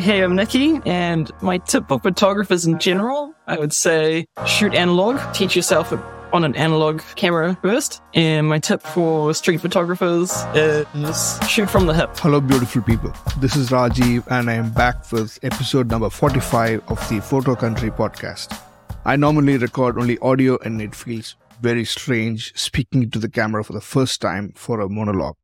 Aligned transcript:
Hey, 0.00 0.22
I'm 0.22 0.34
Nikki, 0.34 0.80
and 0.86 1.30
my 1.42 1.58
tip 1.58 1.88
for 1.88 2.00
photographers 2.00 2.64
in 2.64 2.78
general, 2.78 3.34
I 3.46 3.58
would 3.58 3.74
say 3.74 4.24
shoot 4.46 4.72
analog, 4.72 5.20
teach 5.34 5.54
yourself 5.54 5.92
on 6.32 6.42
an 6.42 6.56
analog 6.56 7.02
camera 7.16 7.58
first. 7.60 8.00
And 8.14 8.48
my 8.48 8.60
tip 8.60 8.80
for 8.80 9.34
street 9.34 9.60
photographers 9.60 10.32
is 10.54 11.38
shoot 11.46 11.68
from 11.68 11.84
the 11.84 11.92
hip. 11.92 12.16
Hello, 12.16 12.40
beautiful 12.40 12.80
people. 12.80 13.12
This 13.40 13.56
is 13.56 13.68
Rajeev, 13.68 14.26
and 14.30 14.48
I 14.48 14.54
am 14.54 14.70
back 14.70 15.12
with 15.12 15.38
episode 15.42 15.90
number 15.90 16.08
45 16.08 16.82
of 16.88 17.08
the 17.10 17.20
Photo 17.20 17.54
Country 17.54 17.90
podcast. 17.90 18.58
I 19.04 19.16
normally 19.16 19.58
record 19.58 19.98
only 19.98 20.16
audio, 20.20 20.56
and 20.64 20.80
it 20.80 20.94
feels 20.94 21.36
very 21.60 21.84
strange 21.84 22.58
speaking 22.58 23.10
to 23.10 23.18
the 23.18 23.28
camera 23.28 23.62
for 23.62 23.74
the 23.74 23.82
first 23.82 24.22
time 24.22 24.54
for 24.56 24.80
a 24.80 24.88
monologue. 24.88 25.36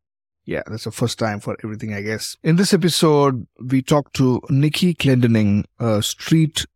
Yeah, 0.47 0.63
that's 0.67 0.85
the 0.85 0.93
first 0.93 1.19
time 1.19 1.41
for 1.41 1.57
everything, 1.65 1.93
I 1.93 2.03
guess. 2.03 2.37
In 2.45 2.55
this 2.55 2.73
episode, 2.73 3.49
we 3.61 3.83
talk 3.83 4.13
to 4.13 4.41
Nikki 4.49 4.95
Clendinning, 4.95 5.65
a 5.81 6.01
street 6.03 6.67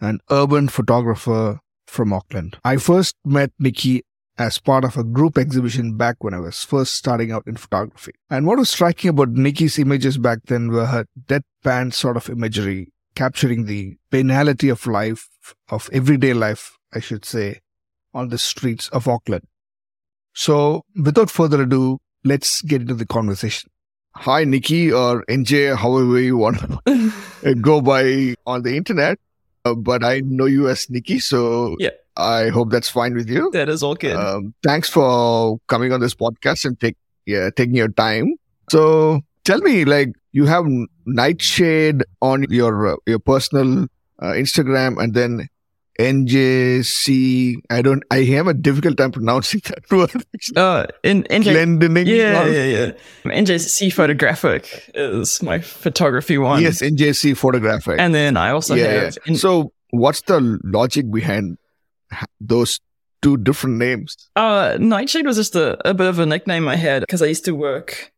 and 0.00 0.20
urban 0.30 0.68
photographer 0.68 1.60
from 1.86 2.14
Auckland. 2.14 2.56
I 2.64 2.78
first 2.78 3.14
met 3.22 3.52
Nikki 3.58 4.02
as 4.38 4.58
part 4.58 4.82
of 4.84 4.96
a 4.96 5.04
group 5.04 5.36
exhibition 5.36 5.98
back 5.98 6.24
when 6.24 6.32
I 6.32 6.40
was 6.40 6.64
first 6.64 6.94
starting 6.94 7.30
out 7.30 7.46
in 7.46 7.56
photography. 7.56 8.12
And 8.30 8.46
what 8.46 8.58
was 8.58 8.70
striking 8.70 9.10
about 9.10 9.28
Nikki's 9.28 9.78
images 9.78 10.16
back 10.16 10.38
then 10.46 10.68
were 10.68 10.86
her 10.86 11.04
deadpan 11.26 11.92
sort 11.92 12.16
of 12.16 12.30
imagery, 12.30 12.92
capturing 13.14 13.66
the 13.66 13.98
banality 14.10 14.70
of 14.70 14.86
life, 14.86 15.28
of 15.68 15.90
everyday 15.92 16.32
life, 16.32 16.78
I 16.94 17.00
should 17.00 17.26
say, 17.26 17.60
on 18.14 18.30
the 18.30 18.38
streets 18.38 18.88
of 18.88 19.06
Auckland. 19.06 19.44
So, 20.32 20.86
without 20.96 21.28
further 21.28 21.60
ado, 21.60 21.98
let's 22.24 22.62
get 22.62 22.82
into 22.82 22.94
the 22.94 23.06
conversation. 23.06 23.70
Hi, 24.14 24.44
Nikki, 24.44 24.92
or 24.92 25.24
NJ, 25.28 25.76
however 25.76 26.20
you 26.20 26.36
want 26.36 26.58
to 26.60 27.54
go 27.60 27.80
by 27.80 28.34
on 28.46 28.62
the 28.62 28.76
internet. 28.76 29.18
Uh, 29.64 29.74
but 29.74 30.04
I 30.04 30.20
know 30.20 30.46
you 30.46 30.68
as 30.68 30.90
Nikki, 30.90 31.18
so 31.18 31.76
Yeah. 31.78 31.90
I 32.16 32.48
hope 32.48 32.70
that's 32.70 32.90
fine 32.90 33.14
with 33.14 33.30
you. 33.30 33.50
That 33.52 33.68
is 33.70 33.82
all 33.82 33.94
good. 33.94 34.16
Um, 34.16 34.52
thanks 34.62 34.90
for 34.90 35.58
coming 35.68 35.92
on 35.92 36.00
this 36.00 36.14
podcast 36.14 36.66
and 36.66 36.78
take 36.78 36.96
yeah 37.24 37.48
taking 37.56 37.74
your 37.74 37.88
time. 37.88 38.34
So 38.70 39.22
tell 39.44 39.60
me, 39.60 39.86
like 39.86 40.10
you 40.32 40.44
have 40.44 40.66
Nightshade 41.06 42.02
on 42.20 42.44
your 42.50 42.86
uh, 42.86 42.96
your 43.06 43.18
personal 43.18 43.86
uh, 44.18 44.32
Instagram, 44.32 45.02
and 45.02 45.14
then 45.14 45.48
NJC. 45.98 47.56
I 47.70 47.82
don't. 47.82 48.02
I 48.10 48.24
have 48.24 48.46
a 48.46 48.54
difficult 48.54 48.96
time 48.96 49.12
pronouncing 49.12 49.60
that 49.66 49.90
word. 49.90 50.10
uh, 50.56 50.86
in, 51.02 51.24
NJ, 51.24 51.44
Clendinning. 51.44 52.06
yeah, 52.06 52.46
yeah, 52.46 52.64
yeah. 52.64 52.92
NJC 53.24 53.92
Photographic 53.92 54.90
is 54.94 55.42
my 55.42 55.58
photography 55.60 56.38
one. 56.38 56.62
Yes, 56.62 56.82
NJC 56.82 57.36
photographic. 57.36 58.00
And 58.00 58.14
then 58.14 58.36
I 58.36 58.50
also 58.50 58.74
yeah, 58.74 59.04
have. 59.04 59.18
yeah. 59.26 59.34
So 59.36 59.72
what's 59.90 60.22
the 60.22 60.58
logic 60.64 61.10
behind 61.10 61.58
those 62.40 62.80
two 63.20 63.36
different 63.36 63.76
names? 63.76 64.16
Uh, 64.36 64.76
Nightshade 64.80 65.26
was 65.26 65.36
just 65.36 65.54
a, 65.54 65.78
a 65.88 65.94
bit 65.94 66.06
of 66.08 66.18
a 66.18 66.26
nickname 66.26 66.68
I 66.68 66.76
had 66.76 67.00
because 67.00 67.22
I 67.22 67.26
used 67.26 67.44
to 67.44 67.52
work 67.52 68.12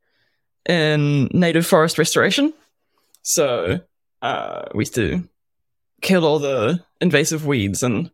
in 0.69 1.29
native 1.33 1.67
forest 1.67 1.99
restoration. 1.99 2.53
So 3.23 3.81
uh, 4.23 4.63
we 4.75 4.83
used 4.83 4.95
to 4.95 5.29
kill 6.01 6.25
all 6.25 6.39
the 6.39 6.83
invasive 7.05 7.47
weeds 7.47 7.83
and 7.83 8.11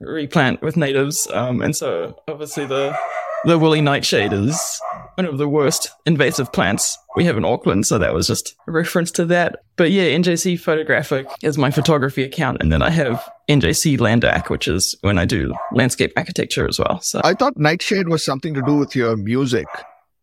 replant 0.00 0.62
with 0.62 0.76
natives. 0.76 1.26
Um, 1.32 1.60
and 1.60 1.74
so 1.74 2.16
obviously 2.28 2.66
the 2.66 2.96
the 3.44 3.58
woolly 3.58 3.80
nightshade 3.80 4.32
is 4.32 4.80
one 5.16 5.24
of 5.24 5.38
the 5.38 5.48
worst 5.48 5.90
invasive 6.06 6.52
plants 6.52 6.96
we 7.16 7.24
have 7.24 7.36
in 7.36 7.44
Auckland. 7.44 7.86
So 7.86 7.98
that 7.98 8.14
was 8.14 8.28
just 8.28 8.54
a 8.68 8.72
reference 8.72 9.10
to 9.12 9.24
that. 9.26 9.64
But 9.76 9.90
yeah, 9.90 10.04
NJC 10.04 10.58
Photographic 10.58 11.26
is 11.42 11.58
my 11.58 11.70
photography 11.70 12.22
account, 12.22 12.58
and 12.60 12.72
then 12.72 12.82
I 12.82 12.90
have 12.90 13.28
NJC 13.48 13.98
Landac, 13.98 14.50
which 14.50 14.68
is 14.68 14.96
when 15.00 15.18
I 15.18 15.24
do 15.24 15.52
landscape 15.72 16.12
architecture 16.16 16.68
as 16.68 16.78
well. 16.78 17.00
So 17.00 17.20
I 17.24 17.34
thought 17.34 17.56
Nightshade 17.56 18.08
was 18.08 18.24
something 18.24 18.54
to 18.54 18.62
do 18.62 18.76
with 18.76 18.94
your 18.94 19.16
music. 19.16 19.66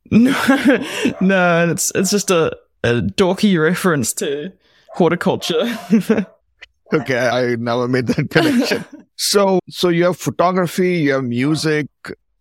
no, 0.09 0.31
no, 1.21 1.69
it's 1.69 1.91
it's 1.95 2.11
just 2.11 2.31
a, 2.31 2.55
a 2.83 3.01
dorky 3.01 3.61
reference 3.61 4.13
to 4.13 4.53
horticulture. 4.93 5.65
Okay, 6.93 7.17
I 7.17 7.55
never 7.55 7.87
made 7.87 8.07
that 8.07 8.29
connection. 8.31 8.85
so, 9.15 9.59
so 9.69 9.89
you 9.89 10.05
have 10.05 10.17
photography, 10.17 10.97
you 10.99 11.13
have 11.13 11.23
music. 11.23 11.87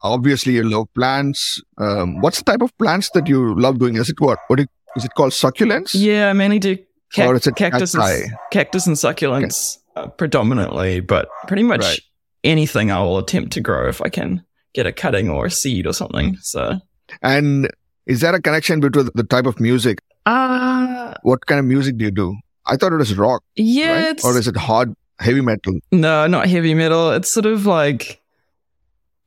Obviously, 0.03 0.55
you 0.55 0.63
love 0.69 0.87
plants. 0.95 1.63
Um, 1.79 2.21
what's 2.21 2.39
the 2.39 2.45
type 2.45 2.61
of 2.63 2.77
plants 2.77 3.09
that 3.15 3.27
you 3.27 3.55
love 3.59 3.79
doing? 3.79 3.97
Is 3.97 4.11
it 4.11 4.21
what? 4.21 4.39
What 4.49 4.61
it- 4.61 4.69
is 4.97 5.05
it 5.05 5.13
called? 5.17 5.33
Succulents? 5.33 5.91
yeah, 5.95 6.29
I 6.31 6.35
mainly 6.35 6.59
do 6.61 6.77
cac- 7.13 7.29
Or 7.29 7.35
is 7.35 7.47
it 7.49 7.57
cactus, 7.57 7.95
and, 7.95 8.31
cactus 8.53 8.87
and 8.87 8.95
succulents 8.97 9.79
uh, 9.97 10.07
predominantly, 10.09 11.01
but 11.01 11.29
pretty 11.49 11.65
much 11.65 11.81
Right. 11.81 12.01
anything 12.45 12.93
I 12.93 13.01
will 13.03 13.19
attempt 13.19 13.53
to 13.55 13.61
grow 13.61 13.89
if 13.89 14.01
I 14.03 14.09
can 14.09 14.45
get 14.73 14.87
a 14.87 14.93
cutting 14.93 15.31
or 15.31 15.47
a 15.47 15.51
seed 15.51 15.87
or 15.89 15.93
something. 15.95 16.37
So, 16.43 16.79
And 17.23 17.69
is 18.07 18.21
there 18.21 18.35
a 18.35 18.41
connection 18.41 18.79
between 18.81 19.09
the 19.17 19.25
type 19.25 19.47
of 19.47 19.59
music? 19.59 19.99
uh, 20.27 21.15
What 21.23 21.47
kind 21.47 21.59
of 21.59 21.65
music 21.65 21.97
do 21.99 22.05
you 22.05 22.11
do? 22.13 22.37
I 22.67 22.77
thought 22.77 22.93
it 22.93 22.97
was 22.97 23.15
rock, 23.17 23.43
yeah, 23.57 24.07
right? 24.07 24.25
Or 24.25 24.37
is 24.39 24.49
it 24.49 24.57
hard, 24.57 24.95
heavy 25.19 25.41
metal? 25.41 25.79
No, 25.93 26.27
not 26.27 26.47
heavy 26.49 26.75
metal. 26.75 27.11
It's 27.13 27.33
sort 27.33 27.47
of 27.47 27.67
like 27.67 28.23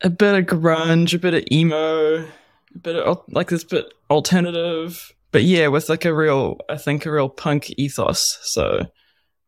a 0.02 0.10
bit 0.10 0.36
of 0.52 0.60
grunge, 0.60 1.14
a 1.14 1.20
bit 1.20 1.34
of 1.34 1.44
emo, 1.52 2.18
a 2.24 2.80
bit 2.82 2.96
of 2.96 3.22
like 3.30 3.50
this 3.50 3.64
bit 3.64 3.86
alternative. 4.10 5.14
But 5.32 5.44
yeah, 5.44 5.68
with 5.68 5.90
like 5.90 6.06
a 6.06 6.14
real, 6.14 6.58
I 6.70 6.78
think 6.78 7.06
a 7.06 7.12
real 7.12 7.30
punk 7.30 7.70
ethos. 7.78 8.38
So 8.44 8.86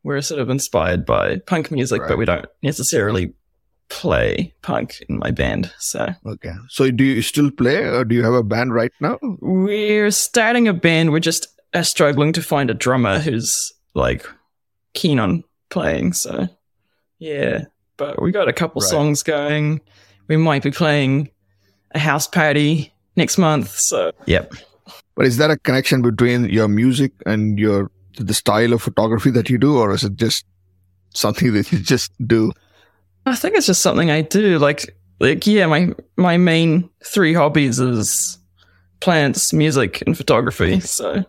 we're 0.04 0.22
sort 0.22 0.42
of 0.42 0.50
inspired 0.50 1.06
by 1.06 1.38
punk 1.46 1.72
music, 1.72 2.02
Right. 2.02 2.10
but 2.10 2.18
we 2.18 2.26
don't 2.26 2.46
necessarily 2.62 3.34
play 3.90 4.54
punk 4.62 5.02
in 5.10 5.18
my 5.18 5.32
band. 5.32 5.72
So 5.80 6.14
Okay. 6.26 6.52
So 6.70 6.92
do 6.92 7.04
you 7.04 7.22
still 7.24 7.50
play 7.50 7.78
or 7.78 8.06
do 8.06 8.14
you 8.14 8.24
have 8.24 8.34
a 8.36 8.44
band 8.44 8.74
right 8.74 8.92
now? 9.02 9.18
we're 9.42 10.12
starting 10.12 10.68
a 10.68 10.74
band. 10.74 11.12
We're 11.12 11.20
just 11.20 11.48
uh, 11.74 11.82
struggling 11.84 12.34
to 12.34 12.42
find 12.42 12.70
a 12.70 12.74
drummer 12.76 13.20
who's 13.20 13.74
like 13.94 14.26
keen 14.94 15.20
on 15.20 15.44
playing. 15.70 16.14
So 16.14 16.48
yeah, 17.20 17.66
but 17.98 18.22
we 18.22 18.32
got 18.32 18.48
a 18.48 18.54
couple 18.54 18.82
Right. 18.82 18.90
songs 18.90 19.24
going. 19.24 19.82
We 20.28 20.38
might 20.38 20.64
be 20.64 20.72
playing 20.72 21.30
a 21.92 22.00
house 22.00 22.28
party 22.28 22.94
next 23.16 23.38
month. 23.38 23.70
So 23.70 24.12
yep. 24.26 24.54
But 25.16 25.26
is 25.26 25.38
there 25.38 25.52
a 25.52 25.58
connection 25.58 26.02
between 26.02 26.46
your 26.50 26.68
music 26.68 27.12
and 27.26 27.60
your 27.60 27.92
the 28.18 28.34
style 28.34 28.74
of 28.74 28.82
photography 28.82 29.32
that 29.32 29.50
you 29.50 29.58
do, 29.58 29.78
or 29.78 29.94
is 29.94 30.04
it 30.04 30.16
just 30.16 30.46
something 31.14 31.54
that 31.54 31.72
you 31.72 31.80
just 31.80 32.12
do? 32.28 32.52
I 33.26 33.36
think 33.36 33.56
it's 33.56 33.68
just 33.68 33.82
something 33.82 34.10
I 34.12 34.22
do. 34.22 34.60
Like 34.60 34.96
like 35.20 35.46
yeah, 35.46 35.66
my 35.66 35.94
my 36.16 36.38
main 36.38 36.90
three 37.04 37.34
hobbies 37.34 37.80
is 37.80 38.38
plants, 39.02 39.52
music, 39.54 40.02
and 40.06 40.16
photography. 40.18 40.80
So 40.80 41.26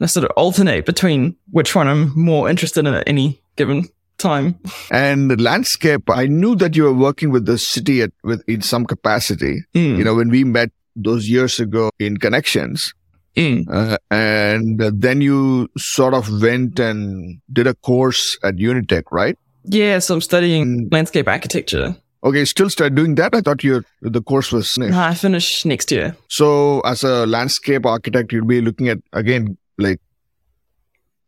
I 0.00 0.06
sort 0.06 0.24
of 0.24 0.30
alternate 0.36 0.86
between 0.86 1.36
which 1.50 1.74
one 1.74 1.88
I'm 1.88 2.12
more 2.18 2.48
interested 2.50 2.86
in 2.86 2.94
at 2.94 3.08
any 3.08 3.40
given 3.56 3.88
time. 4.18 4.58
And 4.90 5.30
the 5.30 5.36
landscape, 5.36 6.08
I 6.10 6.26
knew 6.26 6.56
that 6.56 6.76
you 6.76 6.84
were 6.84 6.92
working 6.94 7.30
with 7.30 7.46
the 7.46 7.58
city 7.58 8.02
at, 8.02 8.10
with 8.22 8.42
in 8.48 8.62
some 8.62 8.86
capacity. 8.86 9.64
Mm, 9.74 9.98
You 9.98 10.04
know, 10.04 10.14
when 10.14 10.30
we 10.30 10.44
met 10.44 10.70
those 10.96 11.28
years 11.28 11.58
ago 11.60 11.90
in 11.98 12.18
connections, 12.18 12.92
mm. 13.36 13.64
uh, 13.70 13.98
and 14.10 14.78
then 14.78 15.20
you 15.20 15.68
sort 15.76 16.14
of 16.14 16.28
went 16.42 16.78
and 16.78 17.40
did 17.52 17.66
a 17.66 17.74
course 17.74 18.38
at 18.42 18.56
Unitec, 18.56 19.04
right? 19.10 19.38
Yeah, 19.64 19.98
so 19.98 20.14
I'm 20.14 20.20
studying 20.20 20.88
landscape 20.92 21.26
architecture. 21.26 21.96
Okay, 22.22 22.44
still 22.44 22.70
start 22.70 22.94
doing 22.94 23.16
that. 23.16 23.34
I 23.34 23.40
thought 23.42 23.62
your 23.62 23.84
the 24.00 24.22
course 24.22 24.50
was 24.50 24.78
I 24.78 25.14
finish 25.14 25.64
next 25.64 25.90
year. 25.92 26.16
so. 26.28 26.80
As 26.80 27.02
a 27.04 27.26
landscape 27.26 27.84
architect, 27.84 28.32
you'll 28.32 28.46
be 28.46 28.60
looking 28.62 28.88
at 28.88 28.98
again 29.12 29.58
like 29.78 30.00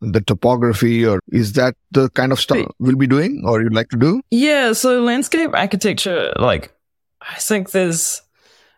the 0.01 0.21
topography, 0.21 1.07
or 1.07 1.21
is 1.29 1.55
that 1.55 1.75
the 1.91 2.11
kind 2.11 2.33
of 2.33 2.41
stuff 2.41 2.67
we'll 2.79 2.97
be 2.97 3.07
doing, 3.07 3.43
or 3.47 3.63
you'd 3.63 3.75
like 3.75 3.89
to 3.91 3.97
do? 3.97 4.21
Yeah, 4.31 4.73
so 4.73 5.03
landscape 5.03 5.51
architecture, 5.55 6.33
like, 6.39 6.73
I 7.21 7.37
think 7.37 7.71
there's 7.71 8.23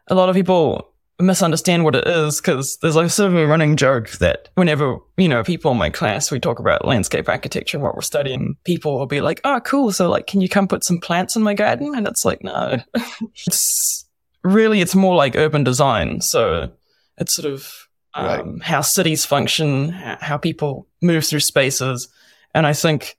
a 0.07 0.15
lot 0.15 0.29
of 0.29 0.35
people 0.35 0.89
misunderstand 1.21 1.85
what 1.85 1.97
it 1.97 2.07
is 2.07 2.41
because 2.41 2.77
there's 2.77 2.95
like 2.95 3.11
sort 3.11 3.33
of 3.33 3.37
a 3.37 3.47
running 3.47 3.77
joke 3.77 4.11
that 4.19 4.51
whenever, 4.55 4.99
you 5.17 5.29
know, 5.29 5.43
people 5.43 5.73
in 5.73 5.77
my 5.77 5.91
class, 5.91 6.31
we 6.31 6.39
talk 6.39 6.61
about 6.61 6.87
landscape 6.87 7.29
architecture 7.29 7.77
and 7.77 7.85
what 7.85 7.95
we're 7.95 8.03
studying, 8.03 8.57
people 8.65 8.99
will 8.99 9.07
be 9.07 9.21
like, 9.21 9.41
oh, 9.45 9.61
cool. 9.61 9.91
So, 9.93 10.09
like, 10.09 10.27
can 10.27 10.41
you 10.41 10.49
come 10.49 10.69
put 10.69 10.85
some 10.85 11.01
plants 11.01 11.35
in 11.35 11.43
my 11.43 11.55
garden? 11.55 11.95
And 11.95 12.07
it's 12.07 12.25
like, 12.25 12.43
no. 12.43 12.79
it's 13.47 14.07
really, 14.45 14.81
it's 14.81 14.95
more 14.95 15.17
like 15.17 15.37
urban 15.37 15.65
design. 15.65 16.21
So 16.21 16.71
it's 17.17 17.35
sort 17.35 17.53
of 17.53 17.88
Right. 18.17 18.41
um, 18.41 18.61
how 18.61 18.81
cities 18.81 19.25
function, 19.25 19.91
how 19.91 20.39
people 20.39 20.89
move 21.01 21.25
through 21.25 21.41
spaces. 21.41 22.09
And 22.55 22.67
I 22.67 22.73
think 22.73 23.17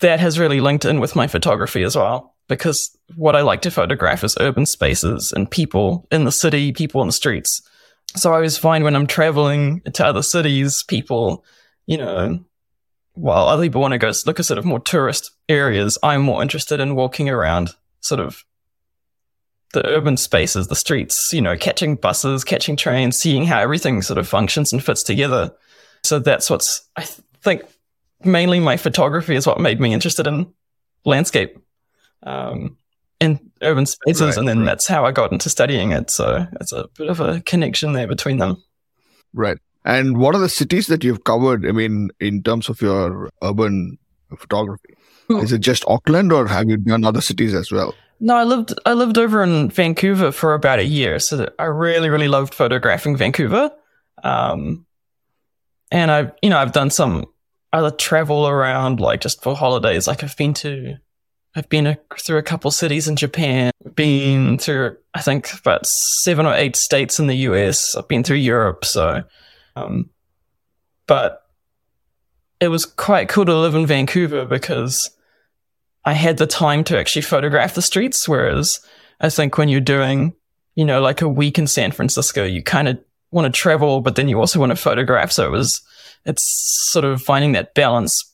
that 0.00 0.20
has 0.20 0.38
really 0.38 0.60
linked 0.60 0.84
in 0.84 1.00
with 1.00 1.14
my 1.14 1.26
photography 1.26 1.82
as 1.82 1.94
well. 1.94 2.34
Because 2.48 2.96
what 3.14 3.36
I 3.36 3.42
like 3.42 3.60
to 3.62 3.70
photograph 3.70 4.24
is 4.24 4.36
urban 4.40 4.64
spaces 4.64 5.32
and 5.32 5.50
people 5.50 6.08
in 6.10 6.24
the 6.24 6.32
city, 6.32 6.72
people 6.72 7.02
in 7.02 7.08
the 7.08 7.12
streets. 7.12 7.60
So 8.16 8.32
I 8.32 8.36
always 8.36 8.56
find 8.56 8.84
when 8.84 8.96
I'm 8.96 9.06
traveling 9.06 9.82
to 9.82 10.06
other 10.06 10.22
cities, 10.22 10.82
people 10.88 11.44
you 11.88 11.96
know, 11.96 12.38
while 13.14 13.48
other 13.48 13.64
people 13.64 13.80
want 13.80 13.92
to 13.92 13.98
go 13.98 14.12
look 14.26 14.38
at 14.38 14.44
sort 14.44 14.58
of 14.58 14.64
more 14.64 14.78
tourist 14.78 15.32
areas, 15.48 15.98
I'm 16.02 16.22
more 16.22 16.42
interested 16.42 16.78
in 16.78 16.94
walking 16.94 17.28
around 17.28 17.70
sort 18.00 18.20
of 18.20 18.44
the 19.72 19.86
urban 19.86 20.16
spaces, 20.16 20.68
the 20.68 20.76
streets, 20.76 21.30
you 21.32 21.40
know, 21.40 21.56
catching 21.56 21.96
buses, 21.96 22.44
catching 22.44 22.76
trains, 22.76 23.18
seeing 23.18 23.44
how 23.44 23.60
everything 23.60 24.02
sort 24.02 24.18
of 24.18 24.26
functions 24.26 24.72
and 24.72 24.82
fits 24.82 25.02
together. 25.02 25.52
So 26.04 26.18
that's 26.18 26.48
what's, 26.48 26.88
I 26.96 27.02
th- 27.02 27.20
think, 27.42 27.62
mainly 28.24 28.60
my 28.60 28.76
photography 28.76 29.36
is 29.36 29.46
what 29.46 29.60
made 29.60 29.80
me 29.80 29.92
interested 29.92 30.26
in 30.26 30.52
landscape 31.04 31.58
um, 32.22 32.76
in 33.20 33.38
urban 33.62 33.86
spaces. 33.86 34.22
Right, 34.22 34.36
and 34.38 34.48
then 34.48 34.60
right. 34.60 34.66
that's 34.66 34.86
how 34.86 35.04
I 35.04 35.12
got 35.12 35.32
into 35.32 35.50
studying 35.50 35.92
it. 35.92 36.10
So 36.10 36.46
it's 36.60 36.72
a 36.72 36.88
bit 36.96 37.08
of 37.08 37.20
a 37.20 37.40
connection 37.42 37.92
there 37.92 38.08
between 38.08 38.38
them. 38.38 38.62
Right. 39.34 39.58
And 39.84 40.18
what 40.18 40.34
are 40.34 40.40
the 40.40 40.48
cities 40.48 40.86
that 40.88 41.04
you've 41.04 41.24
covered? 41.24 41.66
I 41.66 41.72
mean, 41.72 42.10
in 42.20 42.42
terms 42.42 42.68
of 42.68 42.80
your 42.80 43.30
urban 43.42 43.98
photography, 44.36 44.94
is 45.30 45.52
it 45.52 45.58
just 45.58 45.84
Auckland 45.86 46.32
or 46.32 46.46
have 46.46 46.68
you 46.68 46.78
done 46.78 47.04
other 47.04 47.20
cities 47.20 47.54
as 47.54 47.70
well? 47.70 47.94
No, 48.20 48.36
I 48.36 48.44
lived 48.44 48.74
I 48.84 48.94
lived 48.94 49.18
over 49.18 49.42
in 49.42 49.70
Vancouver 49.70 50.32
for 50.32 50.54
about 50.54 50.78
a 50.78 50.84
year, 50.84 51.18
so 51.18 51.48
I 51.58 51.64
really 51.64 52.10
really 52.10 52.28
loved 52.28 52.54
photographing 52.54 53.16
Vancouver. 53.16 53.70
Um, 54.24 54.86
and 55.90 56.10
I've 56.10 56.32
you 56.42 56.50
know 56.50 56.58
I've 56.58 56.72
done 56.72 56.90
some 56.90 57.26
other 57.72 57.90
travel 57.90 58.48
around 58.48 59.00
like 59.00 59.20
just 59.20 59.42
for 59.42 59.54
holidays. 59.54 60.06
Like 60.06 60.24
I've 60.24 60.36
been 60.36 60.54
to 60.54 60.96
I've 61.54 61.68
been 61.68 61.86
a, 61.86 61.98
through 62.18 62.38
a 62.38 62.42
couple 62.42 62.70
cities 62.70 63.08
in 63.08 63.16
Japan, 63.16 63.70
been 63.94 64.58
through 64.58 64.96
I 65.14 65.20
think 65.20 65.52
about 65.54 65.86
seven 65.86 66.46
or 66.46 66.54
eight 66.54 66.76
states 66.76 67.20
in 67.20 67.28
the 67.28 67.36
US. 67.36 67.94
I've 67.94 68.08
been 68.08 68.24
through 68.24 68.36
Europe, 68.36 68.84
so 68.84 69.22
um, 69.76 70.10
but 71.06 71.46
it 72.60 72.68
was 72.68 72.84
quite 72.84 73.28
cool 73.28 73.44
to 73.44 73.54
live 73.54 73.76
in 73.76 73.86
Vancouver 73.86 74.44
because 74.44 75.10
I 76.08 76.14
had 76.14 76.38
the 76.38 76.46
time 76.46 76.84
to 76.84 76.98
actually 76.98 77.20
photograph 77.20 77.74
the 77.74 77.82
streets. 77.82 78.26
Whereas 78.26 78.80
I 79.20 79.28
think 79.28 79.58
when 79.58 79.68
you're 79.68 79.82
doing, 79.82 80.34
you 80.74 80.86
know, 80.86 81.02
like 81.02 81.20
a 81.20 81.28
week 81.28 81.58
in 81.58 81.66
San 81.66 81.92
Francisco, 81.92 82.44
you 82.44 82.62
kind 82.62 82.88
of 82.88 82.98
want 83.30 83.44
to 83.44 83.60
travel, 83.60 84.00
but 84.00 84.16
then 84.16 84.26
you 84.26 84.40
also 84.40 84.58
want 84.58 84.70
to 84.70 84.76
photograph. 84.76 85.30
So 85.30 85.46
it 85.46 85.50
was, 85.50 85.82
it's 86.24 86.42
sort 86.90 87.04
of 87.04 87.20
finding 87.20 87.52
that 87.52 87.74
balance, 87.74 88.24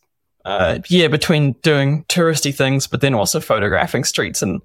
uh, 0.45 0.79
yeah, 0.87 1.09
between 1.09 1.55
doing 1.63 2.05
touristy 2.05 2.55
things, 2.55 2.87
but 2.87 3.01
then 3.01 3.13
also 3.13 3.41
photographing 3.41 4.05
streets 4.05 4.41
and 4.41 4.63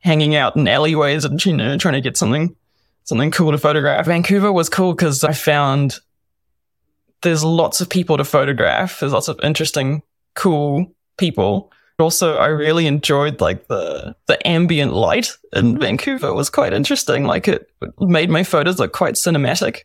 hanging 0.00 0.34
out 0.34 0.54
in 0.54 0.68
alleyways 0.68 1.24
and, 1.24 1.42
you 1.46 1.56
know, 1.56 1.78
trying 1.78 1.94
to 1.94 2.02
get 2.02 2.18
something, 2.18 2.54
something 3.04 3.30
cool 3.30 3.52
to 3.52 3.58
photograph. 3.58 4.04
Vancouver 4.04 4.52
was 4.52 4.68
cool 4.68 4.92
because 4.92 5.24
I 5.24 5.32
found 5.32 5.98
there's 7.22 7.42
lots 7.42 7.80
of 7.80 7.88
people 7.88 8.18
to 8.18 8.24
photograph. 8.24 9.00
There's 9.00 9.14
lots 9.14 9.28
of 9.28 9.40
interesting, 9.42 10.02
cool 10.34 10.94
people 11.16 11.72
also 12.00 12.36
I 12.36 12.46
really 12.46 12.86
enjoyed 12.86 13.40
like 13.40 13.68
the 13.68 14.14
the 14.26 14.46
ambient 14.46 14.92
light 14.92 15.36
in 15.52 15.78
Vancouver 15.78 16.28
it 16.28 16.34
was 16.34 16.50
quite 16.50 16.72
interesting. 16.72 17.24
Like 17.24 17.48
it 17.48 17.70
made 17.98 18.30
my 18.30 18.44
photos 18.44 18.78
look 18.78 18.92
quite 18.92 19.14
cinematic. 19.14 19.80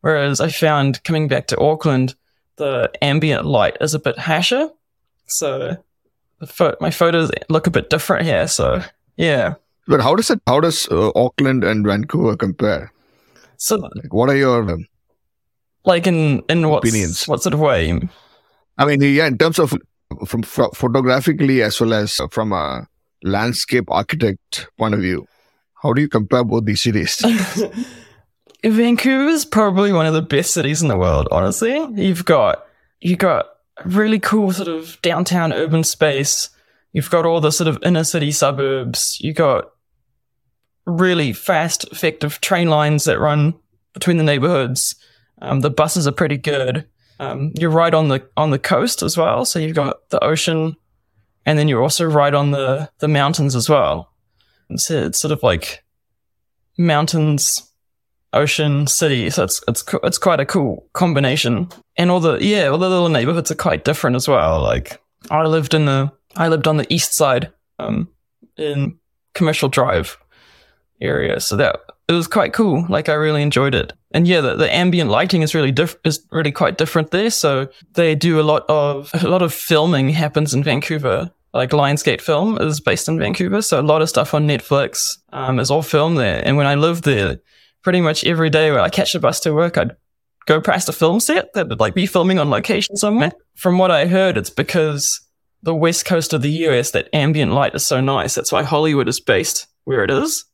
Whereas 0.00 0.40
I 0.40 0.48
found 0.48 1.02
coming 1.04 1.28
back 1.28 1.46
to 1.48 1.60
Auckland, 1.60 2.14
the 2.56 2.90
ambient 3.02 3.44
light 3.44 3.76
is 3.80 3.94
a 3.94 3.98
bit 3.98 4.18
harsher. 4.18 4.70
So 5.26 5.76
fo- 6.46 6.76
my 6.80 6.90
photos 6.90 7.30
look 7.48 7.66
a 7.66 7.70
bit 7.70 7.90
different 7.90 8.26
here. 8.26 8.48
So 8.48 8.82
yeah. 9.16 9.54
But 9.86 10.00
how 10.00 10.14
does 10.14 10.30
it? 10.30 10.40
How 10.46 10.60
does 10.60 10.88
uh, 10.88 11.10
Auckland 11.14 11.64
and 11.64 11.84
Vancouver 11.84 12.36
compare? 12.36 12.92
So, 13.56 13.76
like, 13.76 14.12
what 14.12 14.30
are 14.30 14.36
your 14.36 14.70
um, 14.70 14.86
like 15.84 16.06
in 16.06 16.42
in 16.48 16.68
what 16.68 16.78
opinions? 16.78 17.26
What 17.26 17.42
sort 17.42 17.54
of 17.54 17.60
way? 17.60 18.00
I 18.78 18.84
mean, 18.86 19.02
yeah, 19.02 19.26
in 19.26 19.36
terms 19.36 19.58
of 19.58 19.74
from 20.26 20.42
photographically 20.42 21.62
as 21.62 21.80
well 21.80 21.94
as 21.94 22.18
from 22.30 22.52
a 22.52 22.86
landscape 23.22 23.84
architect 23.88 24.68
point 24.78 24.94
of 24.94 25.00
view 25.00 25.26
how 25.82 25.92
do 25.92 26.00
you 26.00 26.08
compare 26.08 26.44
both 26.44 26.64
these 26.64 26.80
cities 26.80 27.22
vancouver 28.68 29.28
is 29.28 29.44
probably 29.44 29.92
one 29.92 30.06
of 30.06 30.14
the 30.14 30.22
best 30.22 30.52
cities 30.52 30.82
in 30.82 30.88
the 30.88 30.96
world 30.96 31.28
honestly. 31.30 31.86
You've 31.94 32.24
got 32.24 32.66
you've 33.00 33.18
got 33.18 33.46
really 33.84 34.18
cool 34.18 34.52
sort 34.52 34.68
of 34.68 35.00
downtown 35.02 35.52
urban 35.52 35.84
space. 35.84 36.50
You've 36.92 37.10
got 37.10 37.24
all 37.24 37.40
the 37.40 37.52
sort 37.52 37.68
of 37.68 37.78
inner 37.82 38.04
city 38.04 38.32
suburbs. 38.32 39.18
You've 39.20 39.36
got 39.36 39.70
really 40.86 41.32
fast 41.32 41.84
effective 41.84 42.40
train 42.40 42.68
lines 42.68 43.04
that 43.04 43.20
run 43.20 43.54
between 43.94 44.16
the 44.16 44.24
neighborhoods. 44.24 44.96
Um, 45.40 45.60
the 45.60 45.70
buses 45.70 46.06
are 46.06 46.12
pretty 46.12 46.36
good 46.36 46.86
um, 47.20 47.52
you're 47.54 47.70
right 47.70 47.92
on 47.92 48.08
the 48.08 48.26
on 48.38 48.50
the 48.50 48.58
coast 48.58 49.02
as 49.02 49.16
well, 49.16 49.44
so 49.44 49.58
you've 49.58 49.76
got 49.76 50.08
the 50.08 50.24
ocean, 50.24 50.74
and 51.44 51.58
then 51.58 51.68
you're 51.68 51.82
also 51.82 52.06
right 52.06 52.32
on 52.32 52.50
the 52.50 52.90
the 52.98 53.08
mountains 53.08 53.54
as 53.54 53.68
well. 53.68 54.10
It's, 54.70 54.90
it's 54.90 55.20
sort 55.20 55.30
of 55.30 55.42
like 55.42 55.84
mountains, 56.78 57.70
ocean, 58.32 58.86
city. 58.86 59.28
So 59.28 59.44
it's 59.44 59.62
it's 59.68 59.84
it's 60.02 60.16
quite 60.16 60.40
a 60.40 60.46
cool 60.46 60.88
combination. 60.94 61.68
And 61.98 62.10
all 62.10 62.20
the 62.20 62.38
yeah, 62.38 62.68
all 62.68 62.78
the 62.78 62.88
little 62.88 63.10
neighborhoods 63.10 63.50
are 63.50 63.54
quite 63.56 63.84
different 63.84 64.16
as 64.16 64.26
well. 64.26 64.62
Like 64.62 64.98
I 65.30 65.44
lived 65.44 65.74
in 65.74 65.84
the 65.84 66.10
I 66.36 66.48
lived 66.48 66.66
on 66.66 66.78
the 66.78 66.90
east 66.90 67.12
side, 67.12 67.52
um, 67.78 68.08
in 68.56 68.98
Commercial 69.34 69.68
Drive 69.68 70.16
area, 71.02 71.38
so 71.38 71.54
that 71.56 71.80
it 72.10 72.16
was 72.16 72.26
quite 72.26 72.52
cool. 72.52 72.84
Like 72.88 73.08
I 73.08 73.14
really 73.14 73.42
enjoyed 73.42 73.74
it 73.74 73.92
and 74.12 74.26
yeah, 74.26 74.40
the, 74.40 74.56
the 74.56 74.74
ambient 74.74 75.10
lighting 75.10 75.42
is 75.42 75.54
really 75.54 75.72
diff- 75.72 75.96
is 76.04 76.26
really 76.30 76.52
quite 76.52 76.78
different 76.78 77.10
there. 77.10 77.30
So 77.30 77.68
they 77.92 78.14
do 78.14 78.40
a 78.40 78.42
lot 78.42 78.64
of 78.68 79.10
a 79.22 79.28
lot 79.28 79.42
of 79.42 79.54
filming 79.54 80.10
happens 80.10 80.54
in 80.54 80.64
Vancouver. 80.64 81.30
Like 81.52 81.70
Lionsgate 81.70 82.20
Film 82.20 82.58
is 82.60 82.80
based 82.80 83.08
in 83.08 83.18
Vancouver, 83.18 83.60
so 83.60 83.80
a 83.80 83.82
lot 83.82 84.02
of 84.02 84.08
stuff 84.08 84.34
on 84.34 84.46
Netflix 84.46 85.18
um, 85.32 85.58
is 85.58 85.70
all 85.70 85.82
filmed 85.82 86.16
there. 86.16 86.40
And 86.44 86.56
when 86.56 86.68
I 86.68 86.76
lived 86.76 87.02
there, 87.02 87.40
pretty 87.82 88.00
much 88.00 88.24
every 88.24 88.50
day 88.50 88.70
when 88.70 88.80
I 88.80 88.88
catch 88.88 89.16
a 89.16 89.20
bus 89.20 89.40
to 89.40 89.52
work, 89.52 89.76
I'd 89.76 89.96
go 90.46 90.60
past 90.60 90.88
a 90.88 90.92
film 90.92 91.18
set 91.18 91.52
that 91.54 91.68
would 91.68 91.80
like 91.80 91.94
be 91.94 92.06
filming 92.06 92.38
on 92.38 92.50
location 92.50 92.96
somewhere. 92.96 93.32
From 93.56 93.78
what 93.78 93.90
I 93.90 94.06
heard, 94.06 94.36
it's 94.36 94.50
because 94.50 95.20
the 95.62 95.74
west 95.74 96.04
coast 96.04 96.32
of 96.32 96.42
the 96.42 96.50
US 96.68 96.92
that 96.92 97.08
ambient 97.12 97.52
light 97.52 97.74
is 97.74 97.84
so 97.84 98.00
nice. 98.00 98.36
That's 98.36 98.52
why 98.52 98.62
Hollywood 98.62 99.08
is 99.08 99.18
based 99.18 99.66
where 99.84 100.04
it 100.04 100.10
is 100.10 100.44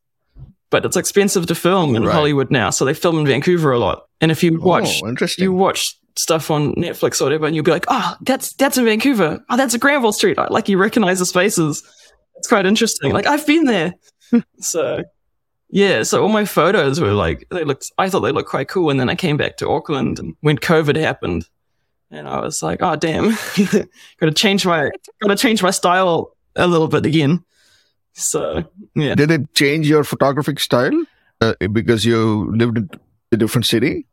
but 0.70 0.84
it's 0.84 0.96
expensive 0.96 1.46
to 1.46 1.54
film 1.54 1.96
in 1.96 2.04
right. 2.04 2.12
Hollywood 2.12 2.50
now. 2.50 2.70
So 2.70 2.84
they 2.84 2.94
film 2.94 3.18
in 3.18 3.26
Vancouver 3.26 3.72
a 3.72 3.78
lot. 3.78 4.06
And 4.20 4.30
if 4.30 4.42
you 4.42 4.58
oh, 4.60 4.66
watch, 4.66 5.00
oh, 5.04 5.26
you 5.38 5.52
watch 5.52 5.96
stuff 6.16 6.50
on 6.50 6.74
Netflix 6.74 7.20
or 7.20 7.24
whatever, 7.24 7.46
and 7.46 7.54
you'll 7.54 7.64
be 7.64 7.70
like, 7.70 7.86
oh, 7.88 8.16
that's, 8.22 8.54
that's 8.54 8.78
in 8.78 8.84
Vancouver. 8.84 9.44
Oh, 9.48 9.56
that's 9.56 9.74
a 9.74 9.78
Granville 9.78 10.12
Street. 10.12 10.38
Like 10.50 10.68
you 10.68 10.78
recognize 10.78 11.18
the 11.18 11.26
spaces. 11.26 11.82
It's 12.36 12.48
quite 12.48 12.66
interesting. 12.66 13.12
Like 13.12 13.26
I've 13.26 13.46
been 13.46 13.64
there. 13.64 13.94
so 14.58 15.02
yeah. 15.68 16.02
So 16.02 16.22
all 16.22 16.28
my 16.28 16.44
photos 16.44 17.00
were 17.00 17.12
like, 17.12 17.46
they 17.50 17.64
looked, 17.64 17.90
I 17.98 18.08
thought 18.08 18.20
they 18.20 18.32
looked 18.32 18.50
quite 18.50 18.68
cool. 18.68 18.90
And 18.90 18.98
then 18.98 19.08
I 19.08 19.14
came 19.14 19.36
back 19.36 19.56
to 19.58 19.68
Auckland 19.68 20.18
and 20.18 20.34
when 20.40 20.58
COVID 20.58 20.96
happened 20.96 21.48
and 22.10 22.28
I 22.28 22.40
was 22.40 22.62
like, 22.62 22.82
oh, 22.82 22.96
damn, 22.96 23.30
got 23.56 24.26
to 24.26 24.32
change 24.32 24.64
my, 24.64 24.90
got 25.20 25.28
to 25.28 25.36
change 25.36 25.62
my 25.62 25.70
style 25.70 26.36
a 26.54 26.66
little 26.66 26.88
bit 26.88 27.04
again. 27.04 27.44
So, 28.16 28.64
yeah. 28.94 29.14
Did 29.14 29.30
it 29.30 29.54
change 29.54 29.86
your 29.86 30.02
photographic 30.02 30.58
style 30.58 31.04
uh, 31.42 31.54
because 31.70 32.04
you 32.06 32.50
lived 32.56 32.78
in 32.78 32.90
a 33.30 33.36
different 33.36 33.66
city? 33.66 34.06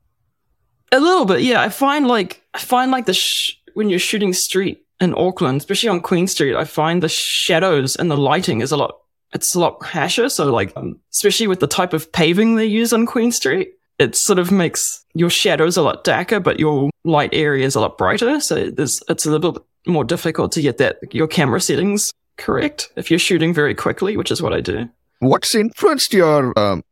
A 0.91 1.00
little 1.00 1.25
bit, 1.25 1.41
yeah. 1.41 1.62
I 1.62 1.69
find 1.69 2.05
like 2.05 2.43
I 2.53 2.60
find 2.60 2.91
like 2.91 3.05
the 3.05 3.13
sh- 3.13 3.57
when 3.75 3.89
you're 3.89 4.00
shooting 4.00 4.33
street 4.33 4.86
in 5.00 5.13
Auckland, 5.15 5.62
especially 5.62 5.89
on 5.89 6.01
Queen 6.01 6.27
Street, 6.27 6.55
I 6.55 6.65
find 6.65 7.01
the 7.01 7.07
shadows 7.07 7.95
and 7.95 8.12
the 8.12 8.17
lighting 8.17 8.62
is 8.62 8.74
a 8.74 8.77
lot. 8.77 9.00
It's 9.33 9.55
a 9.55 9.60
lot 9.60 9.83
harsher. 9.83 10.27
So 10.27 10.51
like, 10.51 10.74
um, 10.75 11.00
especially 11.12 11.48
with 11.48 11.62
the 11.62 11.67
type 11.67 11.93
of 11.93 12.12
paving 12.12 12.55
they 12.55 12.65
use 12.65 12.91
on 12.91 13.05
Queen 13.05 13.31
Street, 13.31 13.72
it 14.00 14.15
sort 14.15 14.38
of 14.38 14.51
makes 14.51 15.05
your 15.13 15.29
shadows 15.29 15.77
a 15.77 15.81
lot 15.81 16.03
darker, 16.03 16.41
but 16.41 16.60
your 16.60 16.89
light 17.05 17.29
area 17.33 17.65
is 17.65 17.75
a 17.75 17.79
lot 17.79 17.98
brighter. 17.98 18.41
So 18.41 18.69
there's 18.69 19.01
it's 19.07 19.25
a 19.25 19.31
little 19.31 19.53
bit 19.53 19.63
more 19.88 20.03
difficult 20.03 20.51
to 20.51 20.62
get 20.62 20.77
that 20.79 20.98
your 21.13 21.27
camera 21.27 21.62
settings 21.62 22.12
correct 22.37 22.89
if 22.95 23.09
you're 23.09 23.19
shooting 23.19 23.53
very 23.53 23.75
quickly, 23.75 24.17
which 24.17 24.31
is 24.31 24.41
what 24.41 24.53
I 24.53 24.61
do. 24.61 24.89
What's 25.19 25.55
influenced 25.55 26.13
your 26.13 26.57
um, 26.57 26.83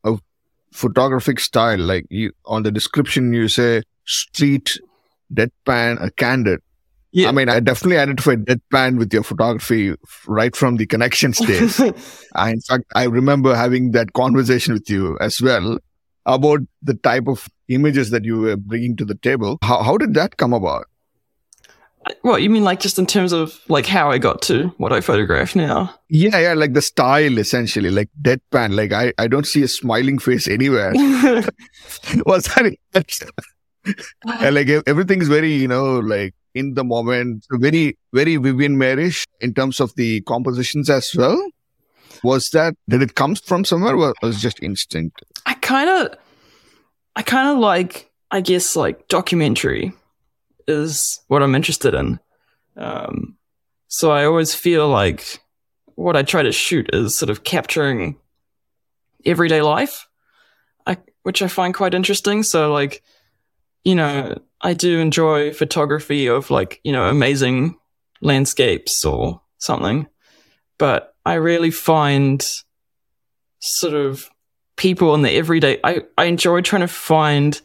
photographic 0.71 1.39
style? 1.39 1.79
Like 1.79 2.05
you 2.09 2.31
on 2.45 2.63
the 2.63 2.71
description, 2.71 3.33
you 3.33 3.47
say 3.47 3.83
street, 4.05 4.79
deadpan, 5.33 6.03
a 6.03 6.11
candid. 6.11 6.61
Yeah. 7.13 7.27
I 7.27 7.31
mean, 7.33 7.49
I 7.49 7.59
definitely 7.59 7.97
identified 7.97 8.45
deadpan 8.45 8.97
with 8.97 9.11
your 9.13 9.23
photography 9.23 9.95
right 10.27 10.55
from 10.55 10.77
the 10.77 10.85
connection 10.85 11.33
stage. 11.33 11.77
I, 12.35 12.51
in 12.51 12.61
fact, 12.61 12.85
I 12.95 13.03
remember 13.03 13.53
having 13.53 13.91
that 13.91 14.13
conversation 14.13 14.73
with 14.73 14.89
you 14.89 15.17
as 15.19 15.41
well 15.41 15.77
about 16.25 16.59
the 16.81 16.93
type 16.93 17.27
of 17.27 17.49
images 17.67 18.11
that 18.11 18.23
you 18.23 18.37
were 18.37 18.55
bringing 18.55 18.95
to 18.95 19.05
the 19.05 19.15
table. 19.15 19.57
How, 19.61 19.83
how 19.83 19.97
did 19.97 20.13
that 20.13 20.37
come 20.37 20.53
about? 20.53 20.85
What 22.23 22.41
you 22.41 22.49
mean, 22.49 22.63
like 22.63 22.79
just 22.79 22.97
in 22.97 23.05
terms 23.05 23.31
of 23.31 23.59
like 23.67 23.85
how 23.85 24.09
I 24.09 24.17
got 24.17 24.41
to 24.43 24.73
what 24.77 24.91
I 24.91 25.01
photograph 25.01 25.55
now? 25.55 25.93
Yeah, 26.09 26.39
yeah, 26.39 26.53
like 26.53 26.73
the 26.73 26.81
style 26.81 27.37
essentially, 27.37 27.91
like 27.91 28.09
deadpan. 28.21 28.75
Like 28.75 28.91
I, 28.91 29.13
I 29.17 29.27
don't 29.27 29.45
see 29.45 29.61
a 29.61 29.67
smiling 29.67 30.17
face 30.17 30.47
anywhere. 30.47 30.93
Was 32.25 32.45
that 32.45 32.75
and 34.25 34.55
like 34.55 34.67
ev- 34.67 34.83
everything 34.87 35.21
is 35.21 35.27
very, 35.27 35.53
you 35.53 35.67
know, 35.67 35.99
like 35.99 36.33
in 36.53 36.73
the 36.73 36.83
moment, 36.83 37.45
very, 37.51 37.97
very 38.13 38.37
Vivian 38.37 38.77
Maierish 38.77 39.25
in 39.39 39.53
terms 39.53 39.79
of 39.79 39.93
the 39.95 40.21
compositions 40.21 40.89
as 40.89 41.13
well. 41.15 41.41
Was 42.23 42.49
that 42.51 42.75
did 42.87 43.01
it 43.01 43.15
come 43.15 43.35
from 43.35 43.65
somewhere 43.65 43.95
or 43.95 44.13
was 44.21 44.37
it 44.37 44.39
just 44.39 44.61
instinct? 44.61 45.23
I 45.45 45.53
kind 45.55 45.89
of, 45.89 46.17
I 47.15 47.21
kind 47.23 47.49
of 47.49 47.57
like, 47.57 48.11
I 48.29 48.41
guess, 48.41 48.75
like 48.75 49.07
documentary 49.07 49.93
is 50.67 51.19
what 51.27 51.43
I'm 51.43 51.55
interested 51.55 51.93
in. 51.93 52.19
Um, 52.77 53.37
so 53.87 54.11
I 54.11 54.25
always 54.25 54.53
feel 54.55 54.87
like 54.87 55.39
what 55.95 56.15
I 56.15 56.23
try 56.23 56.43
to 56.43 56.51
shoot 56.51 56.89
is 56.93 57.17
sort 57.17 57.29
of 57.29 57.43
capturing 57.43 58.17
everyday 59.25 59.61
life, 59.61 60.07
I, 60.85 60.97
which 61.23 61.41
I 61.41 61.47
find 61.47 61.73
quite 61.73 61.93
interesting. 61.93 62.43
So 62.43 62.71
like, 62.71 63.03
you 63.83 63.95
know, 63.95 64.39
I 64.61 64.73
do 64.73 64.99
enjoy 64.99 65.53
photography 65.53 66.27
of 66.27 66.49
like, 66.49 66.79
you 66.83 66.91
know, 66.91 67.07
amazing 67.07 67.77
landscapes 68.21 69.03
or 69.03 69.41
something, 69.57 70.07
but 70.77 71.15
I 71.25 71.37
rarely 71.37 71.71
find 71.71 72.45
sort 73.59 73.93
of 73.93 74.29
people 74.75 75.13
in 75.13 75.21
the 75.21 75.31
everyday. 75.31 75.79
I, 75.83 76.01
I 76.17 76.25
enjoy 76.25 76.61
trying 76.61 76.81
to 76.81 76.87
find 76.87 77.59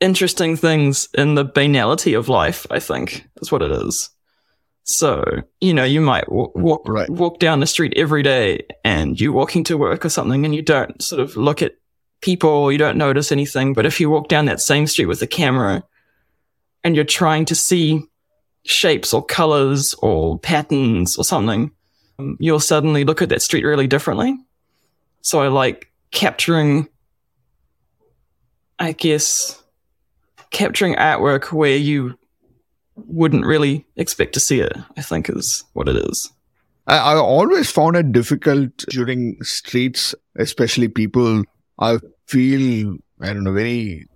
interesting 0.00 0.56
things 0.56 1.08
in 1.14 1.34
the 1.34 1.44
banality 1.44 2.14
of 2.14 2.28
life, 2.28 2.66
I 2.70 2.80
think 2.80 3.26
is 3.40 3.52
what 3.52 3.62
it 3.62 3.70
is. 3.70 4.10
So, 4.84 5.22
you 5.60 5.74
know, 5.74 5.84
you 5.84 6.00
might 6.00 6.24
w- 6.26 6.50
walk, 6.54 6.82
Right. 6.88 7.08
walk 7.10 7.38
down 7.38 7.60
the 7.60 7.66
street 7.66 7.92
every 7.96 8.22
day 8.22 8.62
and 8.84 9.20
you're 9.20 9.32
walking 9.32 9.62
to 9.64 9.76
work 9.78 10.04
or 10.04 10.08
something 10.08 10.44
and 10.44 10.54
you 10.54 10.62
don't 10.62 11.00
sort 11.02 11.20
of 11.20 11.36
look 11.36 11.62
at 11.62 11.74
people, 12.22 12.72
you 12.72 12.78
don't 12.78 12.96
notice 12.96 13.30
anything. 13.30 13.72
But 13.74 13.86
if 13.86 14.00
you 14.00 14.10
walk 14.10 14.28
down 14.28 14.46
that 14.46 14.60
same 14.60 14.86
street 14.86 15.06
with 15.06 15.22
a 15.22 15.26
camera 15.26 15.84
and 16.82 16.96
you're 16.96 17.04
trying 17.04 17.44
to 17.46 17.54
see 17.54 18.02
shapes 18.64 19.12
or 19.14 19.24
colors 19.24 19.94
or 20.02 20.38
patterns 20.38 21.16
or 21.16 21.24
something, 21.24 21.70
um, 22.18 22.36
you'll 22.40 22.58
suddenly 22.60 23.04
look 23.04 23.22
at 23.22 23.28
that 23.28 23.42
street 23.42 23.64
really 23.64 23.86
differently. 23.86 24.36
So 25.22 25.40
I 25.40 25.48
like 25.48 25.92
capturing, 26.10 26.88
I 28.78 28.92
guess, 28.92 29.62
capturing 30.50 30.94
artwork 30.96 31.52
where 31.52 31.76
you 31.76 32.18
wouldn't 32.96 33.46
really 33.46 33.86
expect 33.96 34.34
to 34.34 34.40
see 34.40 34.60
it, 34.60 34.76
I 34.96 35.02
think 35.02 35.28
is 35.30 35.64
what 35.72 35.88
it 35.88 35.96
is. 35.96 36.32
I, 36.86 36.96
I 36.96 37.16
always 37.16 37.70
found 37.70 37.96
it 37.96 38.12
difficult 38.12 38.76
during 38.90 39.36
streets, 39.42 40.14
especially 40.36 40.88
people. 40.88 41.44
I 41.78 41.98
feel 42.26 42.96
I 43.20 43.32
don't 43.32 43.44
know 43.44 43.52
very, 43.52 44.06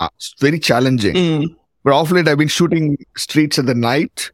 uh, 0.00 0.08
very 0.40 0.58
challenging. 0.58 1.14
Mm. 1.14 1.56
But 1.84 1.92
off 1.92 2.10
late, 2.10 2.28
I've 2.28 2.38
been 2.38 2.48
shooting 2.48 2.98
streets 3.16 3.58
at 3.58 3.66
the 3.66 3.74
night, 3.74 4.30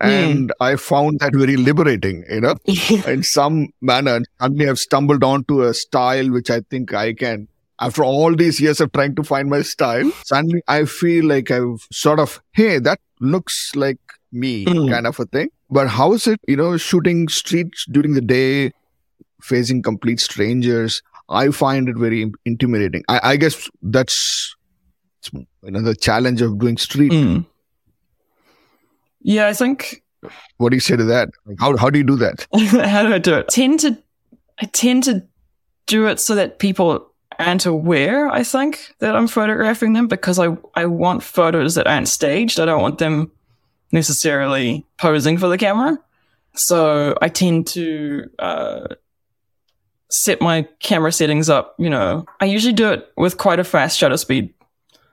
and 0.00 0.52
I 0.60 0.76
found 0.76 1.20
that 1.20 1.34
very 1.34 1.56
liberating. 1.56 2.24
You 2.28 2.40
know, 2.40 2.54
in 3.06 3.22
some 3.22 3.68
manner, 3.80 4.20
suddenly 4.40 4.68
I've 4.68 4.78
stumbled 4.78 5.24
onto 5.24 5.62
a 5.62 5.74
style 5.74 6.30
which 6.30 6.50
I 6.50 6.60
think 6.70 6.94
I 6.94 7.12
can. 7.12 7.48
After 7.78 8.02
all 8.04 8.34
these 8.34 8.58
years 8.60 8.80
of 8.80 8.90
trying 8.92 9.14
to 9.16 9.22
find 9.22 9.50
my 9.50 9.62
style, 9.62 10.10
suddenly 10.24 10.62
I 10.66 10.84
feel 10.86 11.26
like 11.26 11.50
I've 11.50 11.86
sort 11.92 12.18
of, 12.20 12.40
hey, 12.52 12.78
that 12.78 13.00
looks 13.20 13.72
like 13.74 13.98
me, 14.32 14.64
Mm. 14.64 14.90
kind 14.90 15.06
of 15.06 15.18
a 15.20 15.26
thing. 15.26 15.48
But 15.70 15.88
how 15.88 16.12
is 16.14 16.26
it, 16.26 16.40
you 16.48 16.56
know, 16.56 16.76
shooting 16.76 17.28
streets 17.28 17.84
during 17.90 18.14
the 18.14 18.20
day, 18.22 18.72
facing 19.42 19.82
complete 19.82 20.20
strangers? 20.20 21.02
I 21.28 21.50
find 21.50 21.88
it 21.88 21.96
very 21.96 22.30
intimidating. 22.44 23.02
I, 23.08 23.20
I 23.32 23.36
guess 23.36 23.68
that's 23.82 24.54
you 25.32 25.44
know 25.72 25.80
the 25.82 25.94
challenge 25.96 26.40
of 26.40 26.58
doing 26.58 26.76
street. 26.76 27.10
Mm. 27.12 27.44
Yeah, 29.22 29.48
I 29.48 29.52
think 29.54 30.02
What 30.58 30.70
do 30.70 30.76
you 30.76 30.80
say 30.80 30.96
to 30.96 31.04
that? 31.04 31.30
How 31.58 31.76
how 31.76 31.90
do 31.90 31.98
you 31.98 32.04
do 32.04 32.16
that? 32.16 32.46
how 32.54 33.02
do 33.02 33.12
I 33.12 33.18
do 33.18 33.34
it? 33.34 33.48
tend 33.48 33.80
to 33.80 33.98
I 34.60 34.66
tend 34.66 35.04
to 35.04 35.26
do 35.86 36.06
it 36.06 36.20
so 36.20 36.34
that 36.36 36.58
people 36.58 37.12
aren't 37.38 37.66
aware, 37.66 38.28
I 38.28 38.42
think, 38.42 38.94
that 39.00 39.14
I'm 39.14 39.28
photographing 39.28 39.92
them 39.92 40.08
because 40.08 40.38
I, 40.38 40.56
I 40.74 40.86
want 40.86 41.22
photos 41.22 41.74
that 41.74 41.86
aren't 41.86 42.08
staged. 42.08 42.58
I 42.58 42.64
don't 42.64 42.82
want 42.82 42.98
them 42.98 43.30
necessarily 43.92 44.86
posing 44.98 45.38
for 45.38 45.48
the 45.48 45.58
camera. 45.58 45.98
So 46.54 47.16
I 47.20 47.28
tend 47.28 47.66
to 47.68 48.30
uh, 48.38 48.86
set 50.10 50.40
my 50.40 50.62
camera 50.80 51.12
settings 51.12 51.50
up, 51.50 51.74
you 51.78 51.90
know, 51.90 52.24
I 52.40 52.46
usually 52.46 52.72
do 52.72 52.92
it 52.92 53.10
with 53.16 53.36
quite 53.36 53.58
a 53.58 53.64
fast 53.64 53.98
shutter 53.98 54.16
speed. 54.16 54.54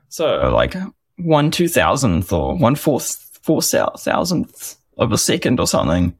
So 0.10 0.51
like 0.53 0.75
one 1.17 1.51
two 1.51 1.67
thousandth 1.67 2.32
or 2.32 2.55
one 2.55 2.75
fourth 2.75 3.39
four 3.41 3.62
thou- 3.62 3.93
thousandth 3.98 4.77
of 4.98 5.12
a 5.12 5.17
second 5.17 5.60
or 5.60 5.67
something 5.67 6.15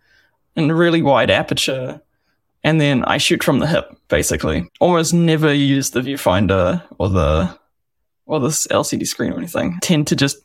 in 0.56 0.70
a 0.70 0.76
really 0.76 1.02
wide 1.02 1.30
aperture. 1.30 2.02
And 2.64 2.80
then 2.80 3.04
I 3.06 3.18
shoot 3.18 3.44
from 3.44 3.60
the 3.60 3.68
hip, 3.68 3.86
basically. 4.08 4.70
Almost 4.80 5.14
never 5.14 5.54
use 5.54 5.92
the 5.92 6.02
viewfinder 6.02 6.84
or 6.98 7.10
the 7.10 7.58
or 8.26 8.40
this 8.40 8.66
LCD 8.68 9.06
screen 9.06 9.34
or 9.34 9.38
anything. 9.38 9.78
Tend 9.82 10.08
to 10.08 10.16
just 10.16 10.38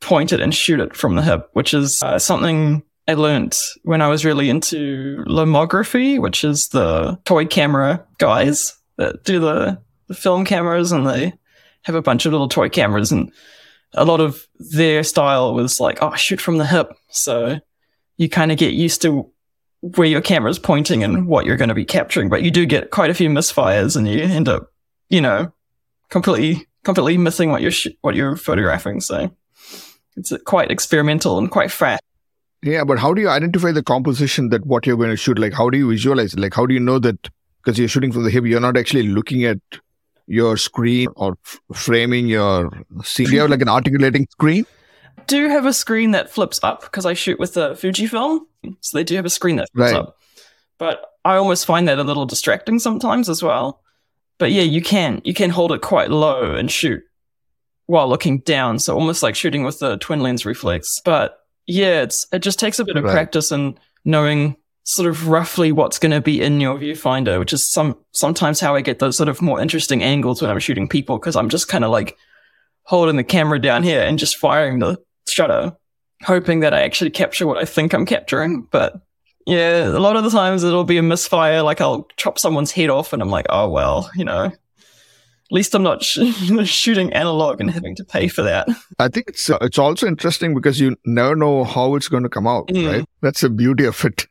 point 0.00 0.32
it 0.32 0.40
and 0.40 0.54
shoot 0.54 0.80
it 0.80 0.94
from 0.94 1.16
the 1.16 1.22
hip, 1.22 1.48
which 1.52 1.74
is 1.74 2.00
uh, 2.02 2.18
something 2.18 2.82
I 3.08 3.14
learnt 3.14 3.58
when 3.82 4.00
I 4.00 4.08
was 4.08 4.24
really 4.24 4.48
into 4.48 5.24
lomography, 5.26 6.20
which 6.20 6.44
is 6.44 6.68
the 6.68 7.18
toy 7.24 7.46
camera 7.46 8.04
guys 8.18 8.76
that 8.96 9.24
do 9.24 9.40
the, 9.40 9.80
the 10.06 10.14
film 10.14 10.44
cameras 10.44 10.92
and 10.92 11.06
they 11.06 11.32
have 11.82 11.94
a 11.94 12.02
bunch 12.02 12.24
of 12.24 12.32
little 12.32 12.48
toy 12.48 12.68
cameras 12.68 13.12
and 13.12 13.32
a 13.94 14.04
lot 14.04 14.20
of 14.20 14.46
their 14.58 15.02
style 15.02 15.54
was 15.54 15.80
like, 15.80 15.98
oh, 16.02 16.14
shoot 16.14 16.40
from 16.40 16.58
the 16.58 16.66
hip. 16.66 16.92
So 17.10 17.60
you 18.16 18.28
kind 18.28 18.52
of 18.52 18.58
get 18.58 18.72
used 18.72 19.02
to 19.02 19.30
where 19.96 20.08
your 20.08 20.22
camera's 20.22 20.58
pointing 20.58 21.04
and 21.04 21.26
what 21.26 21.44
you're 21.44 21.58
going 21.58 21.68
to 21.68 21.74
be 21.74 21.84
capturing, 21.84 22.30
but 22.30 22.42
you 22.42 22.50
do 22.50 22.64
get 22.64 22.90
quite 22.90 23.10
a 23.10 23.14
few 23.14 23.28
misfires 23.28 23.96
and 23.96 24.08
you 24.08 24.22
end 24.22 24.48
up, 24.48 24.72
you 25.10 25.20
know, 25.20 25.52
completely, 26.08 26.66
completely 26.84 27.18
missing 27.18 27.50
what 27.50 27.60
you're, 27.60 27.70
sh- 27.70 27.88
what 28.00 28.14
you're 28.14 28.34
photographing. 28.34 29.02
So 29.02 29.30
it's 30.16 30.32
quite 30.46 30.70
experimental 30.70 31.36
and 31.36 31.50
quite 31.50 31.70
fast. 31.70 32.02
Yeah, 32.62 32.84
but 32.84 32.98
how 32.98 33.12
do 33.12 33.20
you 33.20 33.28
identify 33.28 33.72
the 33.72 33.82
composition 33.82 34.48
that 34.48 34.64
what 34.64 34.86
you're 34.86 34.96
going 34.96 35.10
to 35.10 35.16
shoot? 35.16 35.38
Like, 35.38 35.52
how 35.52 35.68
do 35.68 35.76
you 35.76 35.90
visualize 35.90 36.32
it? 36.32 36.40
Like, 36.40 36.54
how 36.54 36.64
do 36.64 36.72
you 36.72 36.80
know 36.80 36.98
that 37.00 37.28
because 37.62 37.78
you're 37.78 37.88
shooting 37.88 38.10
from 38.10 38.24
the 38.24 38.30
hip, 38.30 38.46
you're 38.46 38.60
not 38.60 38.78
actually 38.78 39.02
looking 39.02 39.44
at 39.44 39.58
your 40.26 40.56
screen 40.56 41.08
or 41.16 41.36
f- 41.44 41.60
framing 41.74 42.26
your 42.26 42.70
scene? 43.02 43.26
Do 43.26 43.34
you 43.34 43.40
have 43.40 43.50
like 43.50 43.60
an 43.60 43.68
articulating 43.68 44.26
screen? 44.30 44.64
Do 45.26 45.48
have 45.48 45.66
a 45.66 45.72
screen 45.72 46.12
that 46.12 46.30
flips 46.30 46.60
up 46.62 46.82
because 46.82 47.06
I 47.06 47.14
shoot 47.14 47.38
with 47.38 47.56
a 47.56 47.70
Fujifilm. 47.70 48.40
So 48.80 48.96
they 48.98 49.04
do 49.04 49.16
have 49.16 49.24
a 49.26 49.30
screen 49.30 49.56
that 49.56 49.68
flips 49.74 49.92
Right. 49.92 50.00
up. 50.00 50.16
But 50.78 51.04
I 51.24 51.36
almost 51.36 51.66
find 51.66 51.86
that 51.88 51.98
a 51.98 52.02
little 52.04 52.26
distracting 52.26 52.78
sometimes 52.78 53.28
as 53.28 53.42
well. 53.42 53.80
But 54.38 54.52
yeah, 54.52 54.62
you 54.62 54.82
can 54.82 55.20
you 55.24 55.32
can 55.34 55.50
hold 55.50 55.72
it 55.72 55.80
quite 55.80 56.10
low 56.10 56.54
and 56.54 56.70
shoot 56.70 57.02
while 57.86 58.08
looking 58.08 58.38
down. 58.38 58.78
So 58.78 58.94
almost 58.94 59.22
like 59.22 59.34
shooting 59.36 59.62
with 59.64 59.78
the 59.78 59.96
twin 59.98 60.20
lens 60.20 60.44
reflex. 60.44 61.00
But 61.04 61.38
yeah, 61.66 62.02
it's 62.02 62.26
it 62.32 62.40
just 62.40 62.58
takes 62.58 62.78
a 62.78 62.84
bit 62.84 62.96
of 62.96 63.04
Right. 63.04 63.12
practice 63.12 63.52
and 63.52 63.78
knowing 64.04 64.56
sort 64.86 65.08
of 65.08 65.28
roughly 65.28 65.72
what's 65.72 65.98
going 65.98 66.12
to 66.12 66.20
be 66.20 66.42
in 66.42 66.60
your 66.60 66.76
viewfinder, 66.76 67.38
which 67.38 67.52
is 67.54 67.70
some 67.70 67.96
sometimes 68.12 68.60
how 68.60 68.74
I 68.74 68.80
get 68.82 68.98
those 68.98 69.16
sort 69.16 69.28
of 69.28 69.40
more 69.40 69.60
interesting 69.60 70.02
angles 70.02 70.42
when 70.42 70.50
I'm 70.50 70.58
shooting 70.58 70.88
people 70.88 71.18
because 71.18 71.36
I'm 71.36 71.48
just 71.48 71.68
kind 71.68 71.84
of 71.84 71.90
like 71.90 72.16
holding 72.82 73.16
the 73.16 73.24
camera 73.24 73.58
down 73.58 73.82
here 73.82 74.02
and 74.02 74.18
just 74.18 74.36
firing 74.36 74.80
the 74.80 74.98
shutter, 75.28 75.76
hoping 76.22 76.60
that 76.60 76.74
I 76.74 76.82
actually 76.82 77.10
capture 77.10 77.46
what 77.46 77.58
I 77.58 77.64
think 77.64 77.92
I'm 77.92 78.06
capturing. 78.06 78.66
But 78.70 78.94
yeah, 79.46 79.88
a 79.88 79.98
lot 80.00 80.16
of 80.16 80.24
the 80.24 80.30
times 80.30 80.64
it'll 80.64 80.84
be 80.84 80.98
a 80.98 81.02
misfire. 81.02 81.62
Like 81.62 81.80
I'll 81.80 82.06
chop 82.16 82.38
someone's 82.38 82.72
head 82.72 82.90
off, 82.90 83.12
and 83.12 83.20
I'm 83.22 83.30
like, 83.30 83.46
oh 83.50 83.68
well, 83.68 84.10
you 84.16 84.24
know. 84.24 84.52
At 85.50 85.54
least 85.56 85.74
I'm 85.74 85.82
not 85.82 86.02
sh- 86.02 86.20
shooting 86.64 87.12
analog 87.12 87.60
and 87.60 87.70
having 87.70 87.94
to 87.96 88.04
pay 88.04 88.28
for 88.28 88.40
that. 88.42 88.66
I 88.98 89.08
think 89.08 89.28
it's 89.28 89.50
uh, 89.50 89.58
it's 89.60 89.78
also 89.78 90.06
interesting 90.06 90.54
because 90.54 90.80
you 90.80 90.96
never 91.04 91.36
know 91.36 91.64
how 91.64 91.94
it's 91.96 92.08
going 92.08 92.22
to 92.22 92.30
come 92.30 92.46
out, 92.46 92.68
Mm. 92.68 92.90
right? 92.90 93.04
That's 93.20 93.42
the 93.42 93.50
beauty 93.50 93.84
of 93.84 94.02
it. 94.06 94.26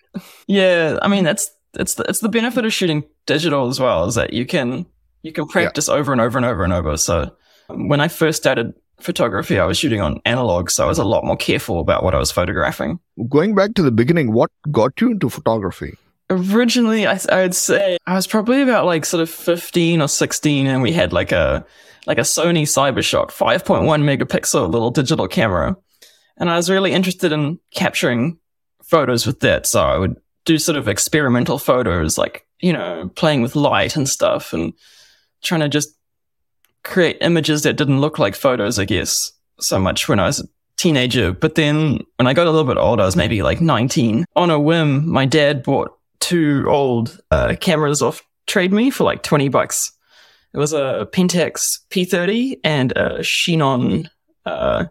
Yeah, 0.47 0.97
I 1.03 1.07
mean 1.07 1.23
that's 1.23 1.51
it's 1.75 1.93
the, 1.95 2.03
it's 2.09 2.19
the 2.19 2.29
benefit 2.29 2.65
of 2.65 2.73
shooting 2.73 3.03
digital 3.27 3.67
as 3.69 3.79
well 3.79 4.05
is 4.05 4.15
that 4.15 4.33
you 4.33 4.45
can 4.47 4.87
you 5.21 5.31
can 5.31 5.47
practice 5.47 5.87
over 5.87 6.11
and 6.11 6.19
over 6.19 6.37
and 6.37 6.45
over 6.47 6.63
and 6.63 6.73
over. 6.73 6.97
So 6.97 7.31
um, 7.69 7.87
when 7.89 8.01
I 8.01 8.07
first 8.07 8.41
started 8.41 8.73
photography, 8.99 9.59
I 9.59 9.65
was 9.65 9.77
shooting 9.77 10.01
on 10.01 10.21
analog, 10.25 10.69
so 10.69 10.83
I 10.83 10.87
was 10.87 10.99
a 10.99 11.03
lot 11.03 11.23
more 11.23 11.37
careful 11.37 11.79
about 11.79 12.03
what 12.03 12.15
I 12.15 12.19
was 12.19 12.31
photographing. 12.31 12.99
Going 13.29 13.55
back 13.55 13.73
to 13.75 13.81
the 13.81 13.91
beginning, 13.91 14.31
what 14.31 14.51
got 14.71 14.99
you 15.01 15.11
into 15.11 15.29
photography? 15.29 15.97
originally 16.29 17.05
I, 17.05 17.19
I 17.29 17.41
would 17.41 17.55
say 17.55 17.97
i 18.07 18.15
was 18.15 18.27
probably 18.27 18.61
about 18.61 18.85
like 18.85 19.05
sort 19.05 19.21
of 19.21 19.29
15 19.29 20.01
or 20.01 20.07
16 20.07 20.67
and 20.67 20.81
we 20.81 20.91
had 20.91 21.13
like 21.13 21.31
a 21.31 21.65
like 22.05 22.17
a 22.17 22.21
sony 22.21 22.63
Cyber-shot 22.63 23.29
5.1 23.29 23.85
megapixel 24.03 24.69
little 24.69 24.91
digital 24.91 25.27
camera 25.27 25.75
and 26.37 26.49
i 26.49 26.55
was 26.55 26.69
really 26.69 26.93
interested 26.93 27.31
in 27.31 27.59
capturing 27.73 28.39
photos 28.83 29.27
with 29.27 29.41
that 29.41 29.65
so 29.65 29.83
i 29.83 29.97
would 29.97 30.15
do 30.45 30.57
sort 30.57 30.77
of 30.77 30.87
experimental 30.87 31.57
photos 31.57 32.17
like 32.17 32.47
you 32.59 32.73
know 32.73 33.11
playing 33.15 33.41
with 33.41 33.55
light 33.55 33.95
and 33.95 34.07
stuff 34.07 34.53
and 34.53 34.73
trying 35.43 35.61
to 35.61 35.69
just 35.69 35.89
create 36.83 37.17
images 37.21 37.63
that 37.63 37.77
didn't 37.77 38.01
look 38.01 38.19
like 38.19 38.35
photos, 38.35 38.79
I 38.79 38.85
guess, 38.85 39.31
so 39.59 39.79
much 39.79 40.07
when 40.07 40.19
I 40.19 40.25
was 40.25 40.41
a 40.41 40.47
teenager. 40.77 41.31
But 41.31 41.55
then 41.55 42.01
when 42.17 42.27
I 42.27 42.33
got 42.33 42.47
a 42.47 42.51
little 42.51 42.71
bit 42.71 42.79
older, 42.79 43.03
I 43.03 43.05
was 43.05 43.15
maybe 43.15 43.41
like 43.41 43.61
19. 43.61 44.25
On 44.35 44.49
a 44.49 44.59
whim, 44.59 45.09
my 45.09 45.25
dad 45.25 45.63
bought 45.63 45.97
two 46.19 46.65
old 46.67 47.19
uh, 47.31 47.55
cameras 47.59 48.01
off 48.01 48.21
Trade 48.47 48.73
Me 48.73 48.89
for 48.89 49.03
like 49.03 49.23
20 49.23 49.49
bucks. 49.49 49.91
It 50.53 50.57
was 50.57 50.73
a 50.73 51.07
Pentax 51.11 51.79
P30 51.89 52.59
and 52.63 52.91
a 52.91 53.19
Xenon. 53.19 54.07
Uh, 54.45 54.85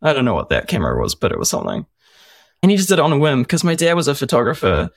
I 0.00 0.12
don't 0.12 0.24
know 0.24 0.34
what 0.34 0.50
that 0.50 0.68
camera 0.68 1.00
was, 1.00 1.14
but 1.14 1.32
it 1.32 1.38
was 1.38 1.50
something. 1.50 1.86
And 2.62 2.70
he 2.70 2.76
just 2.76 2.88
did 2.88 2.98
it 2.98 3.02
on 3.02 3.12
a 3.12 3.18
whim 3.18 3.42
because 3.42 3.64
my 3.64 3.74
dad 3.74 3.94
was 3.94 4.08
a 4.08 4.14
photographer 4.14 4.90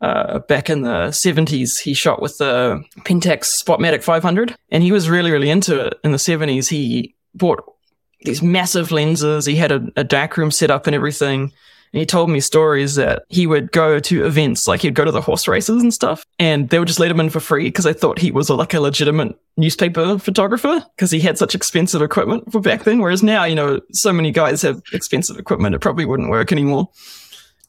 uh, 0.00 0.40
back 0.40 0.70
in 0.70 0.82
the 0.82 1.08
70s. 1.08 1.80
He 1.80 1.94
shot 1.94 2.22
with 2.22 2.38
the 2.38 2.82
Pentax 3.00 3.48
Spotmatic 3.62 4.02
500 4.02 4.54
and 4.70 4.82
he 4.82 4.92
was 4.92 5.08
really, 5.08 5.30
really 5.30 5.50
into 5.50 5.78
it. 5.86 5.94
In 6.04 6.12
the 6.12 6.18
70s, 6.18 6.68
he 6.68 7.14
bought 7.34 7.64
these 8.22 8.42
massive 8.42 8.90
lenses. 8.90 9.46
He 9.46 9.56
had 9.56 9.72
a, 9.72 9.86
a 9.96 10.04
darkroom 10.04 10.50
set 10.50 10.70
up 10.70 10.86
and 10.86 10.94
everything. 10.94 11.52
And 11.92 12.00
he 12.00 12.06
told 12.06 12.28
me 12.28 12.40
stories 12.40 12.96
that 12.96 13.22
he 13.28 13.46
would 13.46 13.72
go 13.72 13.98
to 13.98 14.26
events, 14.26 14.68
like 14.68 14.82
he'd 14.82 14.94
go 14.94 15.04
to 15.06 15.10
the 15.10 15.22
horse 15.22 15.48
races 15.48 15.82
and 15.82 15.94
stuff, 15.94 16.26
and 16.38 16.68
they 16.68 16.78
would 16.78 16.88
just 16.88 17.00
let 17.00 17.10
him 17.10 17.20
in 17.20 17.30
for 17.30 17.40
free 17.40 17.64
because 17.64 17.86
they 17.86 17.94
thought 17.94 18.18
he 18.18 18.30
was 18.30 18.50
a, 18.50 18.54
like 18.54 18.74
a 18.74 18.80
legitimate 18.80 19.38
newspaper 19.56 20.18
photographer 20.18 20.84
because 20.94 21.10
he 21.10 21.20
had 21.20 21.38
such 21.38 21.54
expensive 21.54 22.02
equipment 22.02 22.52
for 22.52 22.60
back 22.60 22.84
then. 22.84 22.98
Whereas 22.98 23.22
now, 23.22 23.44
you 23.44 23.54
know, 23.54 23.80
so 23.92 24.12
many 24.12 24.30
guys 24.30 24.60
have 24.62 24.82
expensive 24.92 25.38
equipment, 25.38 25.74
it 25.74 25.78
probably 25.78 26.04
wouldn't 26.04 26.28
work 26.28 26.52
anymore. 26.52 26.90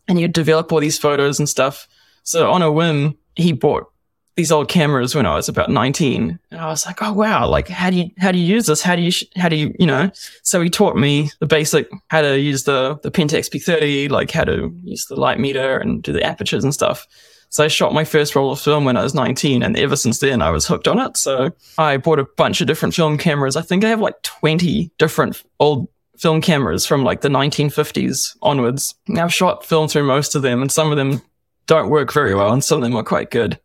And 0.09 0.17
he'd 0.17 0.33
develop 0.33 0.71
all 0.73 0.81
these 0.81 0.97
photos 0.97 1.39
and 1.39 1.47
stuff. 1.47 1.87
So 2.23 2.51
on 2.51 2.61
a 2.61 2.71
whim, 2.71 3.17
he 3.35 3.51
bought 3.51 3.91
these 4.39 4.51
old 4.53 4.69
cameras 4.69 5.15
when 5.15 5.25
I 5.25 5.35
was 5.35 5.49
about 5.49 5.69
19. 5.69 6.39
And 6.51 6.61
I 6.61 6.67
was 6.67 6.85
like, 6.85 7.01
oh 7.01 7.11
wow, 7.11 7.45
like 7.45 7.67
how 7.67 7.89
do 7.89 7.97
you 7.97 8.09
how 8.17 8.31
do 8.31 8.37
you 8.37 8.45
use 8.45 8.67
this? 8.67 8.81
How 8.81 8.95
do 8.95 9.01
you 9.01 9.11
how 9.35 9.49
do 9.49 9.57
you, 9.57 9.75
you 9.77 9.85
know? 9.85 10.11
So 10.43 10.61
he 10.61 10.69
taught 10.69 10.95
me 10.95 11.29
the 11.39 11.45
basic 11.45 11.89
how 12.07 12.21
to 12.21 12.39
use 12.39 12.63
the 12.63 12.97
the 13.03 13.11
Pentax 13.11 13.49
P30, 13.49 14.09
like 14.09 14.31
how 14.31 14.45
to 14.45 14.73
use 14.83 15.05
the 15.07 15.17
light 15.17 15.39
meter 15.39 15.77
and 15.77 16.01
do 16.01 16.13
the 16.13 16.23
apertures 16.23 16.63
and 16.63 16.73
stuff. 16.73 17.05
So 17.49 17.63
I 17.63 17.67
shot 17.67 17.93
my 17.93 18.05
first 18.05 18.35
roll 18.35 18.51
of 18.51 18.61
film 18.61 18.85
when 18.85 18.95
I 18.95 19.03
was 19.03 19.13
19 19.13 19.63
and 19.63 19.77
ever 19.77 19.95
since 19.95 20.19
then 20.19 20.41
I 20.41 20.51
was 20.51 20.67
hooked 20.67 20.87
on 20.87 20.99
it. 20.99 21.17
So 21.17 21.51
I 21.77 21.97
bought 21.97 22.19
a 22.19 22.27
bunch 22.37 22.61
of 22.61 22.67
different 22.67 22.95
film 22.95 23.17
cameras. 23.17 23.57
I 23.57 23.61
think 23.61 23.83
I 23.83 23.89
have 23.89 23.99
like 23.99 24.21
20 24.21 24.91
different 24.97 25.43
old 25.59 25.89
film 26.17 26.41
cameras 26.41 26.85
from 26.85 27.03
like 27.03 27.21
the 27.21 27.29
1950s 27.29 28.37
onwards. 28.41 28.95
I've 29.17 29.33
shot 29.33 29.65
film 29.65 29.87
through 29.87 30.03
most 30.03 30.35
of 30.35 30.43
them 30.43 30.61
and 30.61 30.71
some 30.71 30.91
of 30.91 30.97
them 30.97 31.21
don't 31.69 31.91
work 31.91 32.11
very 32.11 32.33
well 32.33 32.51
and 32.51 32.63
some 32.63 32.79
of 32.79 32.81
them 32.81 32.95
are 32.95 33.03
quite 33.03 33.29
good. 33.29 33.59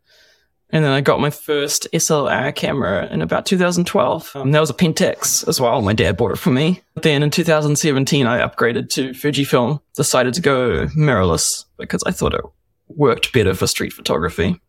And 0.69 0.85
then 0.85 0.91
I 0.91 1.01
got 1.01 1.19
my 1.19 1.31
first 1.31 1.87
SLR 1.91 2.53
camera 2.53 3.07
in 3.07 3.21
about 3.23 3.47
2012. 3.47 4.35
Um, 4.35 4.51
that 4.51 4.59
was 4.59 4.69
a 4.69 4.75
Pentax 4.75 5.47
as 5.47 5.59
well. 5.59 5.81
My 5.81 5.93
dad 5.93 6.15
bought 6.15 6.31
it 6.31 6.37
for 6.37 6.51
me. 6.51 6.81
Then 7.01 7.23
in 7.23 7.31
2017, 7.31 8.27
I 8.27 8.47
upgraded 8.47 8.89
to 8.91 9.09
Fujifilm, 9.09 9.81
decided 9.95 10.35
to 10.35 10.41
go 10.41 10.85
mirrorless 10.95 11.65
because 11.77 12.03
I 12.05 12.11
thought 12.11 12.35
it 12.35 12.41
worked 12.89 13.33
better 13.33 13.55
for 13.55 13.65
street 13.65 13.91
photography. 13.93 14.61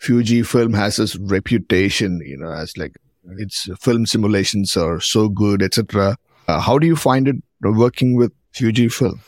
Fujifilm 0.00 0.76
has 0.76 0.96
this 0.96 1.16
reputation, 1.16 2.20
you 2.24 2.36
know, 2.36 2.52
as 2.52 2.76
like 2.76 2.94
its 3.38 3.68
film 3.80 4.06
simulations 4.06 4.76
are 4.76 5.00
so 5.00 5.28
good, 5.28 5.62
etc. 5.62 6.16
Uh, 6.46 6.60
how 6.60 6.78
do 6.78 6.86
you 6.86 6.94
find 6.94 7.26
it 7.26 7.36
working 7.60 8.14
with 8.14 8.32
Fujifilm? 8.54 9.18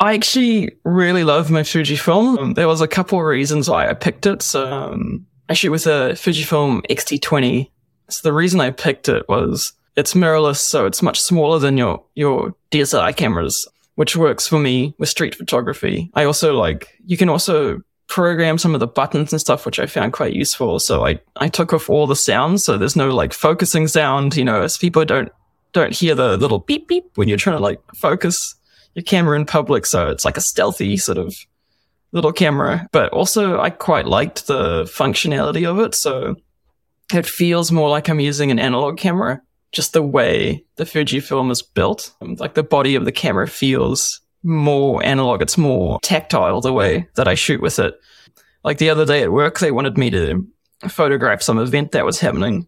I 0.00 0.14
actually 0.14 0.76
really 0.84 1.24
love 1.24 1.50
my 1.50 1.62
Fujifilm. 1.62 2.38
Um, 2.38 2.54
there 2.54 2.68
was 2.68 2.80
a 2.80 2.88
couple 2.88 3.18
of 3.18 3.24
reasons 3.24 3.68
why 3.68 3.88
I 3.88 3.94
picked 3.94 4.26
it. 4.26 4.42
So 4.42 4.70
um, 4.70 5.26
shoot 5.52 5.70
with 5.70 5.86
a 5.86 6.12
Fujifilm 6.14 6.82
X-T20. 6.90 7.70
So 8.08 8.28
the 8.28 8.32
reason 8.32 8.60
I 8.60 8.70
picked 8.70 9.08
it 9.08 9.28
was 9.28 9.72
it's 9.96 10.14
mirrorless, 10.14 10.56
so 10.56 10.86
it's 10.86 11.02
much 11.02 11.20
smaller 11.20 11.58
than 11.58 11.76
your 11.76 12.02
your 12.14 12.54
DSLR 12.70 13.16
cameras, 13.16 13.66
which 13.94 14.16
works 14.16 14.46
for 14.46 14.58
me 14.58 14.94
with 14.98 15.08
street 15.08 15.34
photography. 15.34 16.10
I 16.14 16.24
also 16.24 16.54
like 16.58 16.88
you 17.06 17.16
can 17.16 17.28
also 17.28 17.80
program 18.06 18.58
some 18.58 18.74
of 18.74 18.80
the 18.80 18.86
buttons 18.86 19.32
and 19.32 19.40
stuff, 19.40 19.64
which 19.64 19.78
I 19.78 19.86
found 19.86 20.12
quite 20.12 20.34
useful. 20.34 20.78
So 20.80 21.06
I 21.06 21.20
I 21.36 21.48
took 21.48 21.72
off 21.72 21.88
all 21.88 22.06
the 22.06 22.16
sounds, 22.16 22.64
so 22.64 22.76
there's 22.76 22.96
no 22.96 23.14
like 23.14 23.32
focusing 23.32 23.86
sound. 23.86 24.36
You 24.36 24.44
know, 24.44 24.62
as 24.62 24.76
people 24.76 25.04
don't 25.04 25.30
don't 25.72 25.94
hear 25.94 26.14
the 26.14 26.36
little 26.36 26.58
beep 26.58 26.88
beep 26.88 27.04
when 27.14 27.28
you're 27.28 27.38
trying 27.38 27.56
to 27.56 27.62
like 27.62 27.80
focus 27.94 28.56
your 28.94 29.02
camera 29.02 29.38
in 29.38 29.46
public. 29.46 29.86
So 29.86 30.08
it's 30.08 30.24
like 30.24 30.36
a 30.36 30.42
stealthy 30.42 30.96
sort 30.96 31.18
of 31.18 31.34
little 32.12 32.32
camera, 32.32 32.88
but 32.92 33.12
also 33.12 33.60
I 33.60 33.70
quite 33.70 34.06
liked 34.06 34.46
the 34.46 34.84
functionality 34.84 35.68
of 35.68 35.78
it. 35.80 35.94
So 35.94 36.36
it 37.12 37.26
feels 37.26 37.72
more 37.72 37.88
like 37.88 38.08
I'm 38.08 38.20
using 38.20 38.50
an 38.50 38.58
analog 38.58 38.98
camera, 38.98 39.42
just 39.72 39.92
the 39.92 40.02
way 40.02 40.64
the 40.76 40.84
Fujifilm 40.84 41.50
is 41.50 41.62
built. 41.62 42.14
Like 42.20 42.54
the 42.54 42.62
body 42.62 42.94
of 42.94 43.04
the 43.04 43.12
camera 43.12 43.48
feels 43.48 44.20
more 44.42 45.04
analog. 45.04 45.42
It's 45.42 45.58
more 45.58 45.98
tactile 46.02 46.60
the 46.60 46.72
way 46.72 47.08
that 47.16 47.28
I 47.28 47.34
shoot 47.34 47.60
with 47.60 47.78
it. 47.78 47.94
Like 48.62 48.78
the 48.78 48.90
other 48.90 49.04
day 49.04 49.22
at 49.22 49.32
work, 49.32 49.58
they 49.58 49.72
wanted 49.72 49.98
me 49.98 50.10
to 50.10 50.46
photograph 50.88 51.42
some 51.42 51.58
event 51.58 51.92
that 51.92 52.04
was 52.04 52.20
happening 52.20 52.66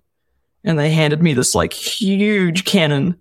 and 0.65 0.79
they 0.79 0.91
handed 0.91 1.23
me 1.23 1.33
this 1.33 1.55
like 1.55 1.73
huge 1.73 2.65
Canon. 2.65 3.17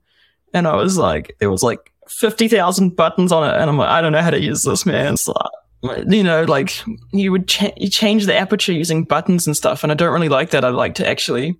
And 0.54 0.68
I 0.68 0.76
was 0.76 0.98
like, 0.98 1.36
it 1.40 1.48
was 1.48 1.62
like 1.62 1.92
50,000 2.10 2.96
buttons 2.96 3.32
on 3.32 3.50
it. 3.50 3.60
And 3.60 3.70
I'm 3.70 3.78
like, 3.78 3.90
I 3.90 4.02
don't 4.02 4.12
know 4.12 4.22
how 4.22 4.30
to 4.30 4.42
use 4.42 4.64
this, 4.64 4.86
man. 4.86 5.16
Like, 5.82 6.04
you 6.08 6.24
know, 6.24 6.44
like 6.44 6.74
you 7.12 7.32
would 7.32 7.54
you 7.78 7.90
change 7.90 8.26
the 8.26 8.36
aperture 8.36 8.74
using 8.74 9.04
buttons 9.04 9.46
and 9.46 9.56
stuff. 9.56 9.84
And 9.84 9.92
I 9.92 9.96
don't 9.96 10.14
really 10.14 10.30
like 10.30 10.50
that. 10.52 10.66
I 10.66 10.70
like 10.70 10.96
to 10.96 11.08
actually 11.08 11.60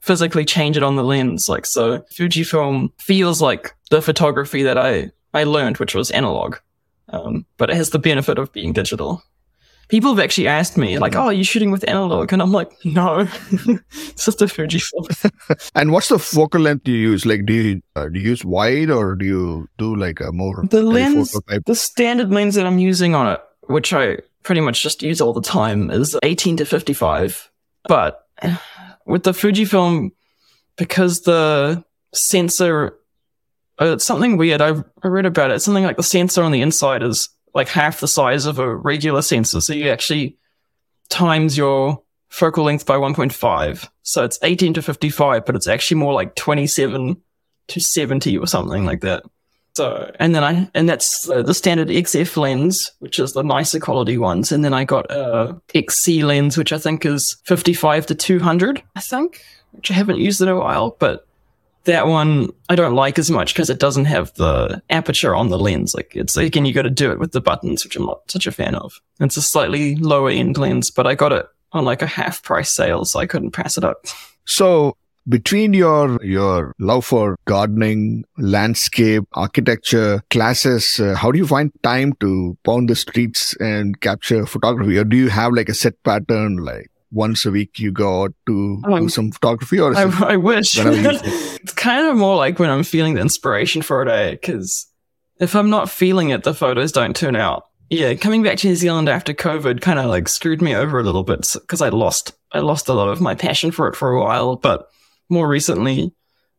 physically 0.00 0.44
change 0.44 0.76
it 0.76 0.82
on 0.82 0.96
the 0.96 1.02
lens. 1.02 1.48
Like, 1.48 1.66
so 1.66 1.98
Fujifilm 2.12 2.90
feels 3.00 3.42
like 3.42 3.74
the 3.90 4.00
photography 4.00 4.62
that 4.62 4.78
I, 4.78 5.10
I 5.34 5.44
learned, 5.44 5.78
which 5.78 5.94
was 5.94 6.12
analog. 6.12 6.56
Um, 7.08 7.44
but 7.56 7.70
it 7.70 7.76
has 7.76 7.90
the 7.90 7.98
benefit 7.98 8.38
of 8.38 8.52
being 8.52 8.72
digital. 8.72 9.22
People 9.88 10.14
have 10.14 10.22
actually 10.22 10.48
asked 10.48 10.76
me, 10.76 10.98
like, 10.98 11.14
oh, 11.14 11.26
are 11.26 11.32
you 11.32 11.44
shooting 11.44 11.70
with 11.70 11.88
analog? 11.88 12.32
And 12.32 12.42
I'm 12.42 12.52
like, 12.52 12.72
no, 12.84 13.20
it's 13.50 14.24
just 14.24 14.42
a 14.42 14.46
Fujifilm. 14.46 15.70
and 15.74 15.92
what's 15.92 16.08
the 16.08 16.18
focal 16.18 16.60
length 16.60 16.84
do 16.84 16.92
you 16.92 17.10
use? 17.10 17.24
Like, 17.24 17.46
do 17.46 17.52
you, 17.52 17.82
uh, 17.94 18.08
do 18.08 18.18
you 18.18 18.30
use 18.30 18.44
wide 18.44 18.90
or 18.90 19.14
do 19.14 19.24
you 19.24 19.68
do 19.78 19.94
like 19.94 20.20
a 20.20 20.32
more 20.32 20.64
the 20.68 20.82
lens? 20.82 21.38
The 21.66 21.74
standard 21.74 22.32
lens 22.32 22.56
that 22.56 22.66
I'm 22.66 22.78
using 22.78 23.14
on 23.14 23.32
it 23.32 23.40
which 23.66 23.92
I 23.92 24.18
pretty 24.42 24.60
much 24.60 24.82
just 24.82 25.02
use 25.02 25.20
all 25.20 25.32
the 25.32 25.42
time, 25.42 25.90
is 25.90 26.16
18 26.22 26.58
to 26.58 26.64
55. 26.64 27.50
But 27.88 28.24
with 29.06 29.24
the 29.24 29.32
Fujifilm, 29.32 30.10
because 30.76 31.22
the 31.22 31.84
sensor, 32.14 32.96
uh, 33.80 33.94
it's 33.94 34.04
something 34.04 34.36
weird. 34.36 34.60
I, 34.60 34.82
read 35.02 35.26
about 35.26 35.50
it. 35.50 35.54
It's 35.54 35.64
something 35.64 35.84
like 35.84 35.96
the 35.96 36.02
sensor 36.02 36.42
on 36.42 36.52
the 36.52 36.62
inside 36.62 37.02
is 37.02 37.28
like 37.56 37.68
half 37.68 38.00
the 38.00 38.06
size 38.06 38.46
of 38.46 38.58
a 38.58 38.76
regular 38.76 39.22
sensor. 39.22 39.60
So 39.60 39.72
you 39.72 39.88
actually 39.88 40.36
times 41.08 41.56
your 41.56 42.02
focal 42.28 42.64
length 42.64 42.84
by 42.84 42.96
1.5. 42.96 43.88
So 44.02 44.24
it's 44.24 44.38
18 44.42 44.74
to 44.74 44.82
55, 44.82 45.46
but 45.46 45.56
it's 45.56 45.66
actually 45.66 45.98
more 45.98 46.12
like 46.12 46.34
27 46.36 47.16
to 47.68 47.80
70 47.80 48.38
or 48.38 48.46
something 48.46 48.84
like 48.84 49.00
that. 49.00 49.24
So, 49.74 50.10
and 50.18 50.34
then 50.34 50.44
I, 50.44 50.70
and 50.74 50.88
that's 50.88 51.26
the 51.26 51.54
standard 51.54 51.88
XF 51.88 52.36
lens, 52.36 52.92
which 52.98 53.18
is 53.18 53.32
the 53.32 53.42
nicer 53.42 53.80
quality 53.80 54.18
ones. 54.18 54.52
And 54.52 54.64
then 54.64 54.74
I 54.74 54.84
got 54.84 55.10
a 55.10 55.60
XC 55.74 56.24
lens, 56.24 56.56
which 56.56 56.72
I 56.72 56.78
think 56.78 57.04
is 57.06 57.36
55 57.44 58.06
to 58.06 58.14
200, 58.14 58.82
I 58.94 59.00
think, 59.00 59.42
which 59.72 59.90
I 59.90 59.94
haven't 59.94 60.18
used 60.18 60.40
in 60.40 60.48
a 60.48 60.56
while, 60.56 60.96
but 60.98 61.26
that 61.86 62.06
one 62.06 62.50
I 62.68 62.76
don't 62.76 62.94
like 62.94 63.18
as 63.18 63.30
much 63.30 63.54
because 63.54 63.70
it 63.70 63.80
doesn't 63.80 64.04
have 64.04 64.32
the 64.34 64.82
aperture 64.90 65.34
on 65.34 65.48
the 65.48 65.58
lens. 65.58 65.94
Like 65.94 66.14
it's 66.14 66.36
again, 66.36 66.64
you 66.64 66.74
got 66.74 66.82
to 66.82 66.90
do 66.90 67.10
it 67.10 67.18
with 67.18 67.32
the 67.32 67.40
buttons, 67.40 67.84
which 67.84 67.96
I'm 67.96 68.06
not 68.06 68.30
such 68.30 68.46
a 68.46 68.52
fan 68.52 68.74
of. 68.74 69.00
It's 69.20 69.36
a 69.36 69.42
slightly 69.42 69.96
lower 69.96 70.30
end 70.30 70.58
lens, 70.58 70.90
but 70.90 71.06
I 71.06 71.14
got 71.14 71.32
it 71.32 71.46
on 71.72 71.84
like 71.84 72.02
a 72.02 72.06
half 72.06 72.42
price 72.42 72.70
sale, 72.70 73.04
so 73.04 73.18
I 73.18 73.26
couldn't 73.26 73.52
pass 73.52 73.76
it 73.76 73.84
up. 73.84 74.06
So 74.44 74.96
between 75.28 75.74
your 75.74 76.22
your 76.22 76.72
love 76.78 77.04
for 77.04 77.36
gardening 77.46 78.24
landscape 78.38 79.24
architecture 79.32 80.22
classes 80.30 81.00
uh, 81.00 81.14
how 81.16 81.32
do 81.32 81.38
you 81.38 81.46
find 81.46 81.72
time 81.82 82.12
to 82.20 82.56
pound 82.64 82.88
the 82.88 82.94
streets 82.94 83.56
and 83.56 84.00
capture 84.00 84.46
photography 84.46 84.96
or 84.96 85.04
do 85.04 85.16
you 85.16 85.28
have 85.28 85.52
like 85.52 85.68
a 85.68 85.74
set 85.74 86.00
pattern 86.04 86.58
like 86.58 86.90
once 87.16 87.46
a 87.46 87.50
week 87.50 87.78
you 87.78 87.90
go 87.90 88.24
out 88.24 88.34
to 88.46 88.82
um, 88.84 89.02
do 89.02 89.08
some 89.08 89.32
photography 89.32 89.80
or 89.80 89.96
I, 89.96 90.02
I 90.32 90.36
wish 90.36 90.76
it's 90.78 91.72
kind 91.72 92.06
of 92.06 92.16
more 92.16 92.36
like 92.36 92.58
when 92.58 92.70
i'm 92.70 92.84
feeling 92.84 93.14
the 93.14 93.20
inspiration 93.20 93.82
for 93.82 94.02
a 94.02 94.06
day 94.06 94.30
because 94.32 94.86
if 95.40 95.56
i'm 95.56 95.70
not 95.70 95.90
feeling 95.90 96.30
it 96.30 96.44
the 96.44 96.54
photos 96.54 96.92
don't 96.92 97.16
turn 97.16 97.34
out 97.34 97.64
yeah 97.90 98.14
coming 98.14 98.42
back 98.42 98.58
to 98.58 98.68
new 98.68 98.76
zealand 98.76 99.08
after 99.08 99.32
covid 99.32 99.80
kind 99.80 99.98
of 99.98 100.06
like 100.06 100.28
screwed 100.28 100.62
me 100.62 100.74
over 100.74 100.98
a 100.98 101.02
little 101.02 101.24
bit 101.24 101.46
because 101.60 101.80
i 101.80 101.88
lost 101.88 102.32
i 102.52 102.58
lost 102.58 102.88
a 102.88 102.94
lot 102.94 103.08
of 103.08 103.20
my 103.20 103.34
passion 103.34 103.70
for 103.70 103.88
it 103.88 103.96
for 103.96 104.12
a 104.12 104.20
while 104.20 104.56
but 104.56 104.88
more 105.28 105.48
recently, 105.48 106.12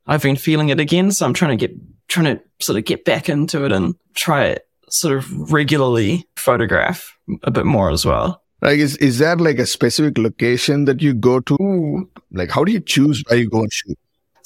I've 0.06 0.24
been 0.24 0.36
feeling 0.36 0.70
it 0.70 0.80
again. 0.80 1.12
So 1.12 1.26
I'm 1.26 1.34
trying 1.34 1.58
to 1.58 1.68
get, 1.68 1.78
trying 2.08 2.38
to 2.38 2.44
sort 2.62 2.78
of 2.78 2.86
get 2.86 3.06
back 3.06 3.30
into 3.30 3.66
it 3.66 3.72
and 3.72 3.96
try 4.16 4.46
it 4.46 4.64
sort 4.90 5.18
of 5.18 5.52
regularly 5.52 6.26
photograph 6.38 7.14
a 7.44 7.52
bit 7.52 7.66
more 7.66 7.92
as 7.92 8.06
well. 8.06 8.42
Like, 8.62 8.80
is, 8.80 8.98
is 8.98 9.20
that 9.20 9.40
like 9.40 9.60
a 9.60 9.66
specific 9.66 10.18
location 10.18 10.86
that 10.86 11.02
you 11.02 11.14
go 11.14 11.40
to? 11.42 12.10
Like, 12.32 12.50
how 12.50 12.64
do 12.64 12.72
you 12.72 12.80
choose 12.80 13.24
where 13.28 13.40
you 13.40 13.50
go 13.50 13.62
and 13.62 13.72
shoot? 13.72 13.98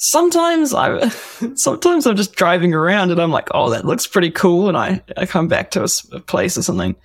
sometimes 0.02 0.74
I, 0.74 1.08
sometimes 1.54 2.06
I'm 2.06 2.16
just 2.16 2.34
driving 2.34 2.74
around 2.74 3.10
and 3.10 3.20
I'm 3.20 3.30
like, 3.30 3.48
oh, 3.52 3.70
that 3.70 3.86
looks 3.86 4.06
pretty 4.06 4.30
cool, 4.30 4.68
and 4.68 4.76
I 4.76 5.02
I 5.16 5.26
come 5.26 5.48
back 5.48 5.70
to 5.72 5.84
a, 5.84 5.88
a 6.12 6.20
place 6.20 6.58
or 6.58 6.62
something. 6.62 6.96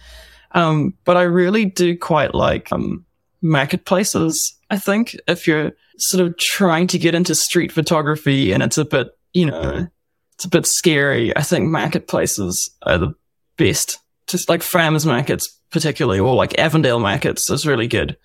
Um, 0.52 0.94
but 1.06 1.18
I 1.18 1.24
really 1.24 1.66
do 1.66 1.98
quite 1.98 2.34
like 2.34 2.72
um 2.72 3.06
marketplaces. 3.42 4.58
I 4.70 4.78
think 4.78 5.16
if 5.28 5.48
you're 5.48 5.72
sort 5.98 6.26
of 6.26 6.38
trying 6.38 6.88
to 6.88 7.00
get 7.00 7.16
into 7.16 7.36
street 7.36 7.72
photography 7.72 8.52
and 8.52 8.62
it's 8.62 8.78
a 8.78 8.86
bit, 8.86 9.08
you 9.34 9.46
know, 9.46 9.88
it's 10.36 10.46
a 10.46 10.50
bit 10.50 10.66
scary. 10.66 11.36
I 11.36 11.42
think 11.42 11.70
marketplaces 11.70 12.70
are 12.84 12.98
the 12.98 13.14
best. 13.58 14.00
Just 14.28 14.50
like 14.50 14.62
farmers 14.62 15.06
markets, 15.06 15.60
particularly, 15.72 16.20
or 16.20 16.36
like 16.36 16.58
Avondale 16.60 17.00
markets 17.00 17.50
is 17.50 17.66
really 17.66 17.88
good 17.88 18.18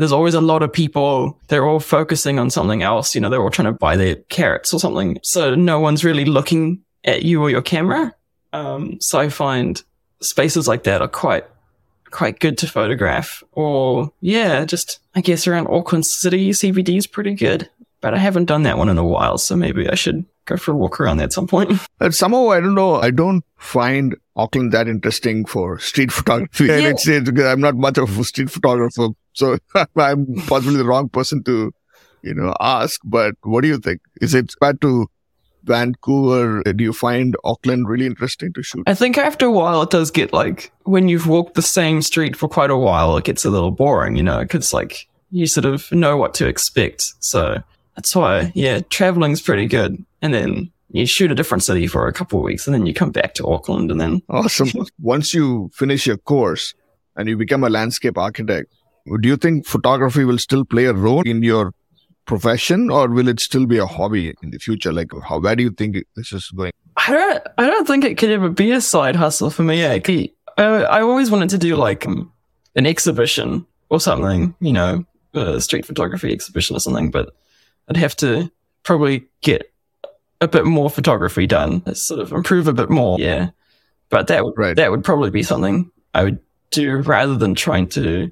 there's 0.00 0.12
always 0.12 0.32
a 0.32 0.40
lot 0.40 0.62
of 0.62 0.72
people, 0.72 1.38
they're 1.48 1.66
all 1.66 1.78
focusing 1.78 2.38
on 2.38 2.48
something 2.48 2.82
else. 2.82 3.14
You 3.14 3.20
know, 3.20 3.28
they're 3.28 3.42
all 3.42 3.50
trying 3.50 3.72
to 3.72 3.78
buy 3.78 3.96
their 3.96 4.16
carrots 4.30 4.72
or 4.72 4.80
something. 4.80 5.18
So 5.22 5.54
no 5.54 5.78
one's 5.78 6.04
really 6.04 6.24
looking 6.24 6.82
at 7.04 7.22
you 7.22 7.42
or 7.42 7.50
your 7.50 7.60
camera. 7.60 8.14
Um, 8.54 8.98
so 9.00 9.18
I 9.18 9.28
find 9.28 9.82
spaces 10.20 10.66
like 10.66 10.84
that 10.84 11.02
are 11.02 11.08
quite, 11.08 11.44
quite 12.10 12.40
good 12.40 12.56
to 12.58 12.66
photograph. 12.66 13.42
Or 13.52 14.10
yeah, 14.22 14.64
just, 14.64 15.00
I 15.14 15.20
guess 15.20 15.46
around 15.46 15.68
Auckland 15.68 16.06
City, 16.06 16.50
CBD 16.50 16.96
is 16.96 17.06
pretty 17.06 17.34
good. 17.34 17.68
But 18.00 18.14
I 18.14 18.18
haven't 18.18 18.46
done 18.46 18.62
that 18.62 18.78
one 18.78 18.88
in 18.88 18.98
a 18.98 19.04
while. 19.04 19.38
So 19.38 19.56
maybe 19.56 19.88
I 19.88 19.94
should 19.94 20.24
go 20.46 20.56
for 20.56 20.72
a 20.72 20.76
walk 20.76 21.00
around 21.00 21.18
there 21.18 21.24
at 21.24 21.32
some 21.32 21.46
point. 21.46 21.72
And 22.00 22.14
somehow, 22.14 22.48
I 22.48 22.60
don't 22.60 22.74
know, 22.74 22.94
I 22.94 23.10
don't 23.10 23.44
find 23.58 24.16
Auckland 24.36 24.72
that 24.72 24.88
interesting 24.88 25.44
for 25.44 25.78
street 25.78 26.10
photography. 26.18 26.64
Yeah. 26.64 26.88
it's, 26.88 27.06
it's, 27.06 27.28
I'm 27.28 27.60
not 27.60 27.76
much 27.76 27.98
of 27.98 28.18
a 28.18 28.24
street 28.24 28.50
photographer, 28.50 29.08
so 29.34 29.58
I'm 29.96 30.34
possibly 30.46 30.78
the 30.78 30.86
wrong 30.86 31.10
person 31.10 31.44
to, 31.44 31.72
you 32.22 32.34
know, 32.34 32.54
ask. 32.58 33.00
But 33.04 33.34
what 33.42 33.60
do 33.60 33.68
you 33.68 33.78
think? 33.78 34.00
Is 34.22 34.34
it 34.34 34.54
bad 34.60 34.80
to 34.80 35.08
Vancouver? 35.64 36.62
Do 36.62 36.82
you 36.82 36.94
find 36.94 37.36
Auckland 37.44 37.86
really 37.86 38.06
interesting 38.06 38.54
to 38.54 38.62
shoot? 38.62 38.84
I 38.86 38.94
think 38.94 39.18
after 39.18 39.44
a 39.44 39.50
while, 39.50 39.82
it 39.82 39.90
does 39.90 40.10
get 40.10 40.32
like 40.32 40.72
when 40.84 41.08
you've 41.08 41.26
walked 41.26 41.54
the 41.54 41.62
same 41.62 42.00
street 42.00 42.34
for 42.34 42.48
quite 42.48 42.70
a 42.70 42.78
while, 42.78 43.14
it 43.18 43.24
gets 43.24 43.44
a 43.44 43.50
little 43.50 43.70
boring, 43.70 44.16
you 44.16 44.22
know, 44.22 44.40
because 44.40 44.72
like 44.72 45.06
you 45.30 45.46
sort 45.46 45.66
of 45.66 45.92
know 45.92 46.16
what 46.16 46.32
to 46.34 46.48
expect. 46.48 47.12
So 47.20 47.62
that's 48.00 48.16
why, 48.16 48.50
yeah, 48.54 48.80
traveling's 48.88 49.42
pretty 49.42 49.66
good. 49.66 50.02
And 50.22 50.32
then 50.32 50.72
you 50.88 51.04
shoot 51.04 51.30
a 51.30 51.34
different 51.34 51.62
city 51.62 51.86
for 51.86 52.08
a 52.08 52.14
couple 52.14 52.38
of 52.38 52.46
weeks 52.46 52.66
and 52.66 52.72
then 52.72 52.86
you 52.86 52.94
come 52.94 53.10
back 53.10 53.34
to 53.34 53.46
Auckland 53.46 53.90
and 53.90 54.00
then. 54.00 54.22
Awesome. 54.30 54.70
Once 54.98 55.34
you 55.34 55.70
finish 55.74 56.06
your 56.06 56.16
course 56.16 56.72
and 57.14 57.28
you 57.28 57.36
become 57.36 57.62
a 57.62 57.68
landscape 57.68 58.16
architect, 58.16 58.72
do 59.20 59.28
you 59.28 59.36
think 59.36 59.66
photography 59.66 60.24
will 60.24 60.38
still 60.38 60.64
play 60.64 60.86
a 60.86 60.94
role 60.94 61.20
in 61.26 61.42
your 61.42 61.74
profession 62.24 62.88
or 62.90 63.08
will 63.08 63.28
it 63.28 63.38
still 63.38 63.66
be 63.66 63.76
a 63.76 63.84
hobby 63.84 64.32
in 64.42 64.50
the 64.50 64.58
future? 64.58 64.94
Like, 64.94 65.10
how, 65.28 65.40
where 65.40 65.54
do 65.54 65.62
you 65.62 65.70
think 65.70 65.98
this 66.16 66.32
is 66.32 66.50
going? 66.56 66.72
I 66.96 67.10
don't, 67.10 67.46
I 67.58 67.66
don't 67.66 67.86
think 67.86 68.04
it 68.04 68.16
could 68.16 68.30
ever 68.30 68.48
be 68.48 68.72
a 68.72 68.80
side 68.80 69.14
hustle 69.14 69.50
for 69.50 69.62
me. 69.62 69.84
I, 69.84 70.00
I 70.56 71.02
always 71.02 71.30
wanted 71.30 71.50
to 71.50 71.58
do 71.58 71.76
like 71.76 72.06
um, 72.06 72.32
an 72.76 72.86
exhibition 72.86 73.66
or 73.90 74.00
something, 74.00 74.54
you 74.58 74.72
know, 74.72 75.04
a 75.34 75.60
street 75.60 75.84
photography 75.84 76.32
exhibition 76.32 76.74
or 76.76 76.80
something, 76.80 77.10
but 77.10 77.34
I'd 77.88 77.96
have 77.96 78.16
to 78.16 78.50
probably 78.82 79.26
get 79.42 79.72
a 80.40 80.48
bit 80.48 80.64
more 80.64 80.90
photography 80.90 81.46
done, 81.46 81.94
sort 81.94 82.20
of 82.20 82.32
improve 82.32 82.66
a 82.66 82.72
bit 82.72 82.90
more. 82.90 83.18
Yeah. 83.18 83.50
But 84.08 84.26
that 84.28 84.44
would, 84.44 84.54
right. 84.56 84.76
that 84.76 84.90
would 84.90 85.04
probably 85.04 85.30
be 85.30 85.42
something 85.42 85.90
I 86.14 86.24
would 86.24 86.38
do 86.70 86.96
rather 86.98 87.36
than 87.36 87.54
trying 87.54 87.88
to 87.90 88.30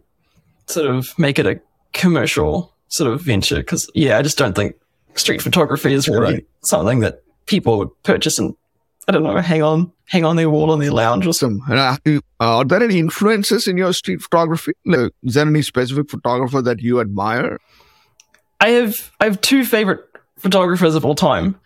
sort 0.66 0.87
of 0.87 1.16
make 1.18 1.38
it 1.38 1.46
a 1.46 1.61
commercial 1.92 2.74
sort 2.88 3.12
of 3.12 3.20
venture. 3.20 3.62
Cause 3.62 3.90
yeah, 3.94 4.18
I 4.18 4.22
just 4.22 4.38
don't 4.38 4.54
think 4.54 4.76
street 5.14 5.42
photography 5.42 5.92
is 5.92 6.08
really 6.08 6.34
right. 6.34 6.46
something 6.62 7.00
that 7.00 7.22
people 7.46 7.78
would 7.78 8.02
purchase 8.02 8.38
and 8.38 8.54
I 9.06 9.12
don't 9.12 9.22
know, 9.22 9.38
hang 9.38 9.62
on, 9.62 9.90
hang 10.04 10.26
on 10.26 10.37
their 10.37 10.50
wall 10.50 10.72
in 10.74 10.80
their 10.80 10.92
lounge 10.92 11.26
or 11.26 11.32
something. 11.32 11.62
Uh, 11.70 11.96
are 12.40 12.64
there 12.64 12.82
any 12.82 12.98
influences 12.98 13.66
in 13.66 13.78
your 13.78 13.94
street 13.94 14.20
photography? 14.20 14.72
Like, 14.84 15.12
is 15.22 15.34
there 15.34 15.46
any 15.46 15.62
specific 15.62 16.11
photographer 16.11 16.61
that 16.61 16.80
you 16.80 17.00
admire? 17.00 17.58
I 18.60 18.70
have 18.70 19.12
I 19.20 19.24
have 19.24 19.40
two 19.40 19.64
favorite 19.64 20.00
photographers 20.38 20.94
of 20.94 21.04
all 21.04 21.14
time. 21.14 21.58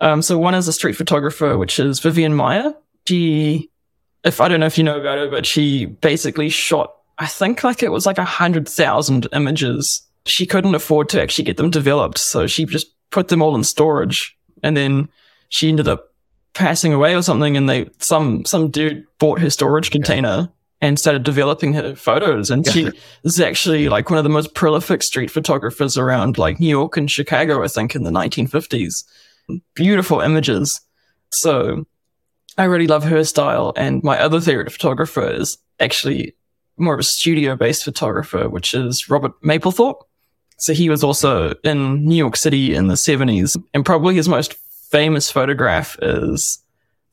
Um, 0.00 0.22
so 0.22 0.38
one 0.38 0.54
is 0.54 0.66
a 0.66 0.72
street 0.72 0.96
photographer, 0.96 1.58
which 1.58 1.78
is 1.78 2.00
Vivian 2.00 2.32
Maier. 2.32 2.74
She, 3.06 3.70
if 4.24 4.40
I 4.40 4.48
don't 4.48 4.60
know 4.60 4.66
if 4.66 4.78
you 4.78 4.84
know 4.84 4.98
about 4.98 5.18
her, 5.18 5.28
but 5.28 5.44
she 5.44 5.86
basically 5.86 6.48
shot, 6.48 6.94
I 7.18 7.26
think 7.26 7.62
like 7.62 7.82
it 7.82 7.92
was 7.92 8.06
like 8.06 8.18
a 8.18 8.24
hundred 8.24 8.68
thousand 8.68 9.26
images. 9.32 10.06
She 10.26 10.46
couldn't 10.46 10.74
afford 10.74 11.08
to 11.10 11.22
actually 11.22 11.44
get 11.44 11.56
them 11.56 11.70
developed, 11.70 12.18
so 12.18 12.46
she 12.46 12.64
just 12.64 12.88
put 13.10 13.28
them 13.28 13.42
all 13.42 13.54
in 13.56 13.64
storage, 13.64 14.36
and 14.62 14.76
then 14.76 15.08
she 15.48 15.68
ended 15.68 15.88
up 15.88 16.14
passing 16.54 16.92
away 16.92 17.14
or 17.14 17.22
something, 17.22 17.56
and 17.56 17.68
they 17.68 17.90
some 17.98 18.44
some 18.44 18.70
dude 18.70 19.06
bought 19.18 19.40
her 19.40 19.50
storage 19.50 19.90
container. 19.90 20.50
And 20.82 20.98
started 20.98 21.24
developing 21.24 21.74
her 21.74 21.94
photos. 21.94 22.50
And 22.50 22.66
she 22.66 22.90
is 23.24 23.38
actually 23.38 23.90
like 23.90 24.08
one 24.08 24.18
of 24.18 24.24
the 24.24 24.30
most 24.30 24.54
prolific 24.54 25.02
street 25.02 25.30
photographers 25.30 25.98
around 25.98 26.38
like 26.38 26.58
New 26.58 26.68
York 26.68 26.96
and 26.96 27.10
Chicago, 27.10 27.62
I 27.62 27.68
think, 27.68 27.94
in 27.94 28.02
the 28.02 28.10
1950s. 28.10 29.04
Beautiful 29.74 30.20
images. 30.20 30.80
So 31.32 31.84
I 32.56 32.64
really 32.64 32.86
love 32.86 33.04
her 33.04 33.24
style. 33.24 33.74
And 33.76 34.02
my 34.02 34.18
other 34.18 34.40
favorite 34.40 34.72
photographer 34.72 35.28
is 35.28 35.58
actually 35.80 36.34
more 36.78 36.94
of 36.94 37.00
a 37.00 37.04
studio 37.04 37.56
based 37.56 37.84
photographer, 37.84 38.48
which 38.48 38.74
is 38.74 39.08
Robert 39.08 39.32
Mapplethorpe. 39.42 40.02
So 40.58 40.74
he 40.74 40.90
was 40.90 41.02
also 41.02 41.54
in 41.64 42.04
New 42.04 42.16
York 42.16 42.36
City 42.36 42.74
in 42.74 42.88
the 42.88 42.94
70s. 42.94 43.62
And 43.72 43.84
probably 43.84 44.14
his 44.14 44.28
most 44.28 44.54
famous 44.90 45.30
photograph 45.30 45.96
is 46.02 46.62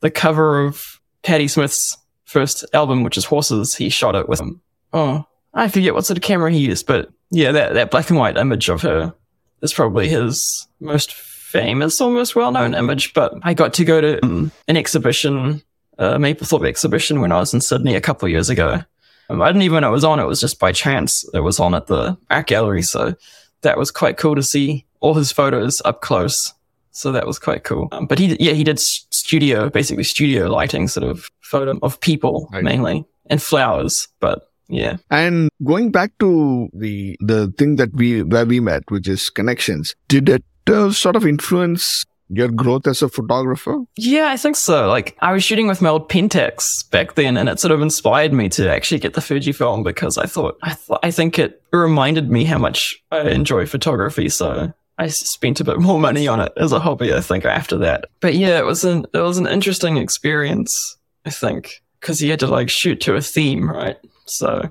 the 0.00 0.10
cover 0.10 0.64
of 0.64 1.00
Patti 1.22 1.48
Smith's 1.48 1.96
first 2.28 2.64
album, 2.74 3.02
which 3.02 3.16
is 3.16 3.24
Horses, 3.24 3.74
he 3.74 3.88
shot 3.88 4.14
it 4.14 4.28
with 4.28 4.40
him. 4.40 4.60
Oh, 4.92 5.24
I 5.54 5.68
forget 5.68 5.94
what 5.94 6.04
sort 6.04 6.18
of 6.18 6.22
camera 6.22 6.52
he 6.52 6.58
used, 6.58 6.86
but 6.86 7.10
yeah, 7.30 7.52
that, 7.52 7.74
that 7.74 7.90
black 7.90 8.10
and 8.10 8.18
white 8.18 8.36
image 8.36 8.68
of 8.68 8.82
her 8.82 9.14
is 9.62 9.72
probably 9.72 10.08
his 10.08 10.68
most 10.78 11.12
famous 11.14 12.00
or 12.00 12.10
most 12.10 12.36
well 12.36 12.52
known 12.52 12.74
image. 12.74 13.14
But 13.14 13.34
I 13.42 13.54
got 13.54 13.72
to 13.74 13.84
go 13.84 14.00
to 14.00 14.24
um, 14.24 14.52
an 14.68 14.76
exhibition, 14.76 15.62
a 15.98 16.18
Mapplethorpe 16.18 16.68
exhibition 16.68 17.20
when 17.20 17.32
I 17.32 17.38
was 17.38 17.54
in 17.54 17.60
Sydney 17.60 17.94
a 17.94 18.00
couple 18.00 18.26
of 18.26 18.32
years 18.32 18.50
ago. 18.50 18.82
Um, 19.30 19.42
I 19.42 19.48
didn't 19.48 19.62
even 19.62 19.80
know 19.80 19.88
it 19.88 19.92
was 19.92 20.04
on. 20.04 20.20
It 20.20 20.26
was 20.26 20.40
just 20.40 20.58
by 20.58 20.72
chance 20.72 21.28
it 21.34 21.40
was 21.40 21.58
on 21.58 21.74
at 21.74 21.86
the 21.86 22.16
art 22.30 22.46
gallery. 22.46 22.82
So 22.82 23.14
that 23.62 23.78
was 23.78 23.90
quite 23.90 24.16
cool 24.16 24.34
to 24.34 24.42
see 24.42 24.86
all 25.00 25.14
his 25.14 25.32
photos 25.32 25.82
up 25.84 26.02
close. 26.02 26.54
So 26.92 27.12
that 27.12 27.26
was 27.26 27.38
quite 27.38 27.64
cool. 27.64 27.88
Um, 27.92 28.06
but 28.06 28.18
he, 28.18 28.36
yeah, 28.40 28.52
he 28.52 28.64
did 28.64 28.80
studio, 28.80 29.70
basically 29.70 30.04
studio 30.04 30.48
lighting 30.48 30.88
sort 30.88 31.08
of 31.08 31.30
photo 31.48 31.78
of 31.82 32.00
people 32.00 32.48
right. 32.52 32.62
mainly 32.62 33.04
and 33.26 33.42
flowers. 33.42 34.08
But 34.20 34.42
yeah. 34.68 34.98
And 35.10 35.50
going 35.64 35.90
back 35.90 36.12
to 36.20 36.68
the, 36.72 37.16
the 37.20 37.52
thing 37.56 37.76
that 37.76 37.92
we, 37.94 38.22
where 38.22 38.46
we 38.46 38.60
met, 38.60 38.82
which 38.88 39.08
is 39.08 39.30
connections, 39.30 39.94
did 40.08 40.28
it 40.28 40.44
uh, 40.66 40.90
sort 40.92 41.16
of 41.16 41.26
influence 41.26 42.04
your 42.30 42.48
growth 42.48 42.86
as 42.86 43.00
a 43.00 43.08
photographer? 43.08 43.78
Yeah, 43.96 44.28
I 44.28 44.36
think 44.36 44.56
so. 44.56 44.88
Like 44.88 45.16
I 45.20 45.32
was 45.32 45.42
shooting 45.42 45.66
with 45.66 45.80
my 45.80 45.88
old 45.88 46.10
Pentax 46.10 46.88
back 46.90 47.14
then 47.14 47.38
and 47.38 47.48
it 47.48 47.58
sort 47.58 47.72
of 47.72 47.80
inspired 47.80 48.34
me 48.34 48.50
to 48.50 48.70
actually 48.70 49.00
get 49.00 49.14
the 49.14 49.22
Fuji 49.22 49.52
film 49.52 49.82
because 49.82 50.18
I 50.18 50.26
thought, 50.26 50.58
I, 50.62 50.74
th- 50.74 51.00
I 51.02 51.10
think 51.10 51.38
it 51.38 51.62
reminded 51.72 52.30
me 52.30 52.44
how 52.44 52.58
much 52.58 53.02
I 53.10 53.30
enjoy 53.30 53.64
photography. 53.64 54.28
So 54.28 54.72
I 54.98 55.06
spent 55.08 55.60
a 55.60 55.64
bit 55.64 55.78
more 55.78 55.98
money 55.98 56.26
on 56.26 56.40
it 56.40 56.52
as 56.56 56.72
a 56.72 56.80
hobby, 56.80 57.14
I 57.14 57.20
think, 57.20 57.44
after 57.44 57.78
that. 57.78 58.06
But 58.20 58.34
yeah, 58.34 58.58
it 58.58 58.66
was 58.66 58.84
an 58.84 59.06
it 59.14 59.20
was 59.20 59.38
an 59.38 59.46
interesting 59.46 59.96
experience, 59.96 60.97
I 61.24 61.30
think, 61.30 61.82
because 62.00 62.18
he 62.18 62.28
had 62.28 62.40
to 62.40 62.46
like 62.46 62.70
shoot 62.70 63.00
to 63.02 63.14
a 63.14 63.20
theme, 63.20 63.70
right? 63.70 63.96
So, 64.26 64.70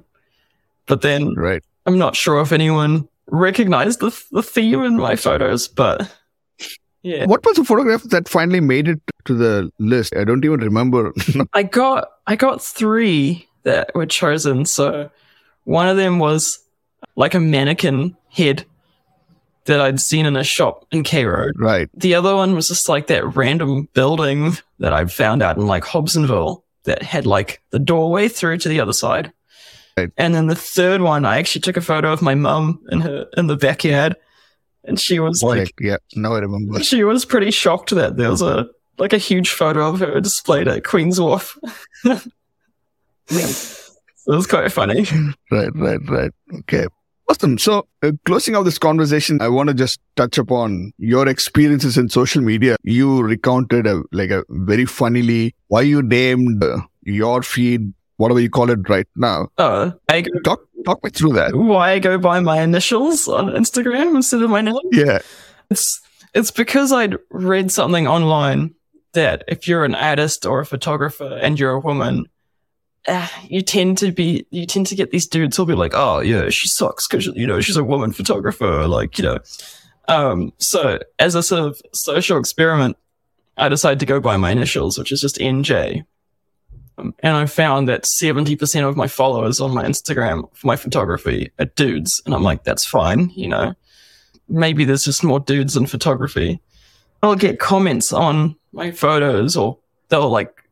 but 0.85 1.01
then, 1.01 1.33
right, 1.35 1.63
I'm 1.85 1.97
not 1.97 2.15
sure 2.15 2.41
if 2.41 2.51
anyone 2.51 3.07
recognized 3.27 3.99
the 3.99 4.17
the 4.31 4.43
theme 4.43 4.83
in 4.83 4.97
my 4.97 5.15
photos, 5.15 5.67
but 5.67 6.11
yeah. 7.03 7.25
What 7.25 7.45
was 7.45 7.55
the 7.55 7.63
photograph 7.63 8.03
that 8.03 8.27
finally 8.27 8.59
made 8.59 8.87
it 8.87 8.99
to 9.25 9.33
the 9.33 9.71
list? 9.79 10.15
I 10.15 10.23
don't 10.23 10.43
even 10.43 10.59
remember. 10.59 11.13
I 11.53 11.63
got 11.63 12.09
I 12.27 12.35
got 12.35 12.61
three 12.61 13.47
that 13.63 13.93
were 13.95 14.05
chosen. 14.05 14.65
So 14.65 15.09
one 15.63 15.87
of 15.87 15.97
them 15.97 16.19
was 16.19 16.59
like 17.15 17.33
a 17.33 17.39
mannequin 17.39 18.17
head 18.29 18.65
that 19.67 19.79
I'd 19.79 20.01
seen 20.01 20.25
in 20.25 20.35
a 20.35 20.43
shop 20.43 20.85
in 20.91 21.03
Cairo. 21.03 21.51
Right. 21.55 21.89
The 21.93 22.15
other 22.15 22.35
one 22.35 22.55
was 22.55 22.67
just 22.67 22.89
like 22.89 23.07
that 23.07 23.35
random 23.35 23.87
building 23.93 24.53
that 24.79 24.93
I 24.93 25.05
found 25.05 25.43
out 25.43 25.57
in 25.57 25.67
like 25.67 25.83
Hobsonville 25.83 26.63
that 26.85 27.03
had 27.03 27.25
like 27.25 27.61
the 27.69 27.79
doorway 27.79 28.27
through 28.27 28.57
to 28.59 28.69
the 28.69 28.79
other 28.79 28.93
side. 28.93 29.31
Right. 29.95 30.09
And 30.17 30.33
then 30.33 30.47
the 30.47 30.55
third 30.55 31.01
one, 31.01 31.25
I 31.25 31.37
actually 31.37 31.61
took 31.61 31.77
a 31.77 31.81
photo 31.81 32.11
of 32.11 32.21
my 32.21 32.35
mum 32.35 32.81
in 32.89 33.01
her 33.01 33.27
in 33.35 33.47
the 33.47 33.57
backyard, 33.57 34.15
and 34.83 34.99
she 34.99 35.19
was 35.19 35.41
like, 35.41 35.73
"Yeah, 35.79 35.97
no, 36.15 36.33
I 36.33 36.39
remember." 36.39 36.83
She 36.83 37.03
was 37.03 37.25
pretty 37.25 37.49
shocked 37.49 37.89
that 37.95 38.15
there 38.15 38.29
was 38.29 38.43
a 38.43 38.67
like 38.99 39.11
a 39.11 39.17
huge 39.17 39.49
photo 39.49 39.89
of 39.89 39.99
her 39.99 40.21
displayed 40.21 40.67
at 40.67 40.83
Queen's 40.83 41.19
Wharf. 41.19 41.57
it 42.03 42.31
was 44.27 44.47
quite 44.47 44.71
funny. 44.71 45.05
Right, 45.51 45.75
right, 45.75 45.99
right. 46.07 46.31
Okay. 46.59 46.85
Awesome. 47.29 47.57
So, 47.57 47.87
uh, 48.03 48.13
closing 48.25 48.55
out 48.55 48.63
this 48.63 48.77
conversation, 48.77 49.41
I 49.41 49.49
want 49.49 49.67
to 49.67 49.73
just 49.75 49.99
touch 50.15 50.37
upon 50.37 50.93
your 50.97 51.27
experiences 51.27 51.97
in 51.97 52.07
social 52.09 52.41
media. 52.41 52.77
You 52.83 53.21
recounted 53.21 53.85
a, 53.85 54.01
like 54.13 54.29
a 54.29 54.45
very 54.49 54.85
funnily 54.85 55.53
why 55.67 55.81
you 55.81 56.01
named 56.01 56.63
uh, 56.63 56.77
your 57.03 57.43
feed 57.43 57.93
whatever 58.15 58.39
you 58.39 58.49
call 58.49 58.69
it 58.69 58.87
right 58.89 59.07
now. 59.15 59.49
Uh, 59.57 59.91
I 60.09 60.21
go, 60.21 60.39
Talk 60.43 60.61
talk 60.85 61.03
me 61.03 61.09
through 61.09 61.33
that. 61.33 61.53
why 61.53 61.91
I 61.91 61.99
go 61.99 62.17
by 62.17 62.39
my 62.39 62.61
initials 62.61 63.27
on 63.27 63.47
Instagram 63.47 64.15
instead 64.15 64.41
of 64.41 64.49
my 64.49 64.61
name? 64.61 64.75
Yeah. 64.91 65.19
It's 65.69 66.01
it's 66.33 66.51
because 66.51 66.91
I'd 66.93 67.17
read 67.29 67.71
something 67.71 68.07
online 68.07 68.73
that 69.13 69.43
if 69.47 69.67
you're 69.67 69.83
an 69.83 69.95
artist 69.95 70.45
or 70.45 70.61
a 70.61 70.65
photographer 70.65 71.39
and 71.41 71.59
you're 71.59 71.71
a 71.71 71.79
woman, 71.79 72.25
uh, 73.07 73.27
you 73.47 73.61
tend 73.61 73.97
to 73.99 74.11
be 74.11 74.45
you 74.51 74.65
tend 74.65 74.87
to 74.87 74.95
get 74.95 75.11
these 75.11 75.27
dudes 75.27 75.57
who'll 75.57 75.65
be 75.65 75.73
like, 75.73 75.93
oh 75.95 76.19
yeah, 76.19 76.49
she 76.49 76.67
sucks 76.67 77.07
because 77.07 77.27
you 77.27 77.47
know 77.47 77.61
she's 77.61 77.77
a 77.77 77.83
woman 77.83 78.11
photographer, 78.11 78.87
like 78.87 79.17
you 79.17 79.23
know. 79.23 79.39
Um, 80.09 80.53
so 80.57 80.99
as 81.19 81.35
a 81.35 81.43
sort 81.43 81.65
of 81.65 81.81
social 81.93 82.37
experiment, 82.37 82.97
I 83.57 83.69
decided 83.69 83.99
to 83.99 84.05
go 84.05 84.19
by 84.19 84.37
my 84.37 84.51
initials, 84.51 84.97
which 84.97 85.11
is 85.11 85.19
just 85.19 85.37
NJ. 85.37 86.05
Um, 86.97 87.13
and 87.19 87.35
I 87.35 87.45
found 87.45 87.89
that 87.89 88.03
70% 88.03 88.87
of 88.87 88.95
my 88.95 89.07
followers 89.07 89.59
on 89.59 89.73
my 89.73 89.83
Instagram 89.83 90.49
for 90.55 90.67
my 90.67 90.75
photography 90.75 91.51
are 91.59 91.65
dudes. 91.65 92.21
And 92.25 92.33
I'm 92.33 92.41
like, 92.41 92.63
that's 92.63 92.85
fine, 92.85 93.31
you 93.35 93.47
know. 93.47 93.73
Maybe 94.47 94.85
there's 94.85 95.03
just 95.03 95.23
more 95.23 95.39
dudes 95.39 95.75
in 95.75 95.85
photography. 95.87 96.61
I'll 97.21 97.35
get 97.35 97.59
comments 97.59 98.13
on 98.13 98.55
my 98.71 98.91
photos 98.91 99.57
or 99.57 99.77
they'll 100.09 100.29
like 100.29 100.63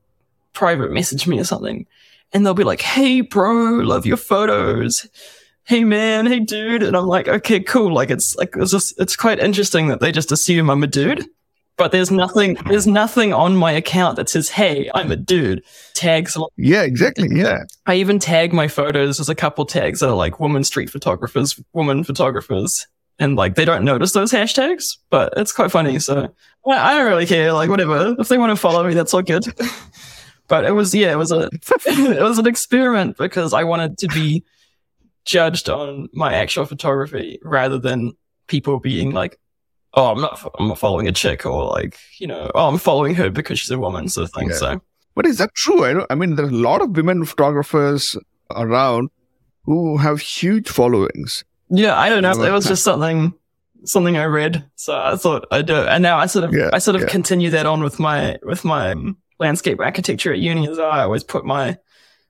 private 0.54 0.92
message 0.92 1.28
me 1.28 1.40
or 1.40 1.44
something. 1.44 1.86
And 2.34 2.46
they'll 2.46 2.54
be 2.54 2.64
like, 2.64 2.82
hey, 2.82 3.22
bro, 3.22 3.54
love 3.76 4.06
your 4.06 4.18
photos. 4.18 5.08
Hey, 5.64 5.84
man, 5.84 6.26
hey, 6.26 6.40
dude. 6.40 6.84
And 6.84 6.96
I'm 6.96 7.08
like, 7.08 7.28
okay, 7.28 7.60
cool. 7.60 7.94
Like, 7.94 8.10
it's 8.10 8.36
like, 8.36 8.56
it's 8.58 8.72
just, 8.72 9.00
it's 9.00 9.16
quite 9.16 9.40
interesting 9.40 9.88
that 9.88 10.00
they 10.00 10.12
just 10.12 10.32
assume 10.32 10.70
I'm 10.70 10.84
a 10.84 10.88
dude. 10.88 11.26
But 11.78 11.92
there's 11.92 12.12
nothing, 12.12 12.58
there's 12.68 12.88
nothing 12.88 13.34
on 13.34 13.58
my 13.58 13.72
account 13.72 14.16
that 14.16 14.30
says, 14.30 14.48
hey, 14.50 14.90
I'm 14.94 15.12
a 15.12 15.18
dude. 15.18 15.64
Tags 15.94 16.38
Yeah, 16.56 16.84
exactly. 16.84 17.28
Yeah. 17.32 17.64
I 17.86 17.96
even 17.96 18.18
tag 18.18 18.54
my 18.54 18.68
photos. 18.70 19.18
There's 19.18 19.28
a 19.28 19.36
couple 19.36 19.66
tags 19.66 20.00
that 20.00 20.10
are 20.10 20.16
like 20.16 20.40
woman 20.40 20.64
street 20.64 20.90
photographers, 20.90 21.60
woman 21.74 22.04
photographers. 22.04 22.88
And 23.20 23.36
like 23.36 23.56
they 23.56 23.66
don't 23.66 23.86
notice 23.86 24.12
those 24.14 24.32
hashtags, 24.32 24.98
but 25.10 25.34
it's 25.38 25.54
quite 25.54 25.72
funny. 25.72 26.00
So 26.00 26.30
I 26.68 26.94
don't 26.96 27.08
really 27.08 27.26
care. 27.26 27.54
Like 27.54 27.70
whatever. 27.70 28.16
If 28.20 28.28
they 28.28 28.38
want 28.38 28.52
to 28.52 28.56
follow 28.58 28.86
me, 28.86 28.94
that's 28.94 29.14
all 29.14 29.22
good. 29.22 29.46
but 30.48 30.66
it 30.66 30.72
was, 30.72 30.94
yeah, 30.94 31.12
it 31.12 31.18
was 31.18 31.32
a, 31.32 31.50
it 31.86 32.22
was 32.22 32.38
an 32.38 32.48
experiment 32.48 33.18
because 33.18 33.54
I 33.54 33.64
wanted 33.64 33.98
to 34.00 34.08
be 34.08 34.44
judged 35.26 35.70
on 35.70 36.08
my 36.14 36.34
actual 36.36 36.66
photography 36.66 37.40
rather 37.44 37.80
than 37.80 38.14
people 38.48 38.80
being 38.80 39.12
like, 39.12 39.40
oh, 39.96 40.12
I'm 40.12 40.22
not, 40.22 40.52
I'm 40.60 40.68
not 40.68 40.80
following 40.80 41.08
a 41.08 41.12
chick 41.12 41.46
or 41.46 41.66
like, 41.66 41.98
you 42.20 42.28
know, 42.28 42.52
oh, 42.54 42.68
I'm 42.68 42.78
following 42.78 43.16
her 43.16 43.30
because 43.30 43.60
she's 43.60 43.72
a 43.72 43.80
woman 43.80 44.10
sort 44.10 44.26
of 44.26 44.34
thing. 44.34 44.50
Yeah. 44.50 44.56
So 44.56 44.82
But 45.16 45.26
is 45.26 45.38
that 45.40 45.54
true? 45.56 45.84
I 45.86 46.06
I 46.10 46.16
mean, 46.16 46.36
there's 46.36 46.52
a 46.52 46.56
lot 46.56 46.82
of 46.82 46.96
women 46.96 47.26
photographers 47.26 48.18
around 48.52 49.10
who 49.64 49.98
have 49.98 50.20
huge 50.20 50.70
followings. 50.70 51.44
Yeah, 51.70 51.98
I 51.98 52.10
don't 52.10 52.22
know. 52.22 52.44
It 52.44 52.52
was 52.52 52.68
just 52.68 52.84
something 52.84 53.34
something 53.84 54.18
I 54.18 54.26
read, 54.26 54.64
so 54.76 54.96
I 54.96 55.16
thought 55.16 55.48
I'd 55.52 55.66
do. 55.66 55.76
And 55.76 56.04
now 56.04 56.18
I 56.18 56.26
sort 56.28 56.46
of 56.46 56.54
Yeah, 56.54 56.70
I 56.74 56.80
sort 56.80 56.96
of 56.96 57.04
yeah. 57.04 57.08
continue 57.08 57.50
that 57.52 57.66
on 57.66 57.82
with 57.82 58.00
my 58.00 58.38
with 58.44 58.64
my 58.64 58.92
um, 58.92 59.18
landscape 59.40 59.80
architecture 59.80 60.34
at 60.34 60.40
uni 60.40 60.68
as. 60.68 60.80
I 60.80 61.04
always 61.04 61.24
put 61.24 61.46
my 61.46 61.78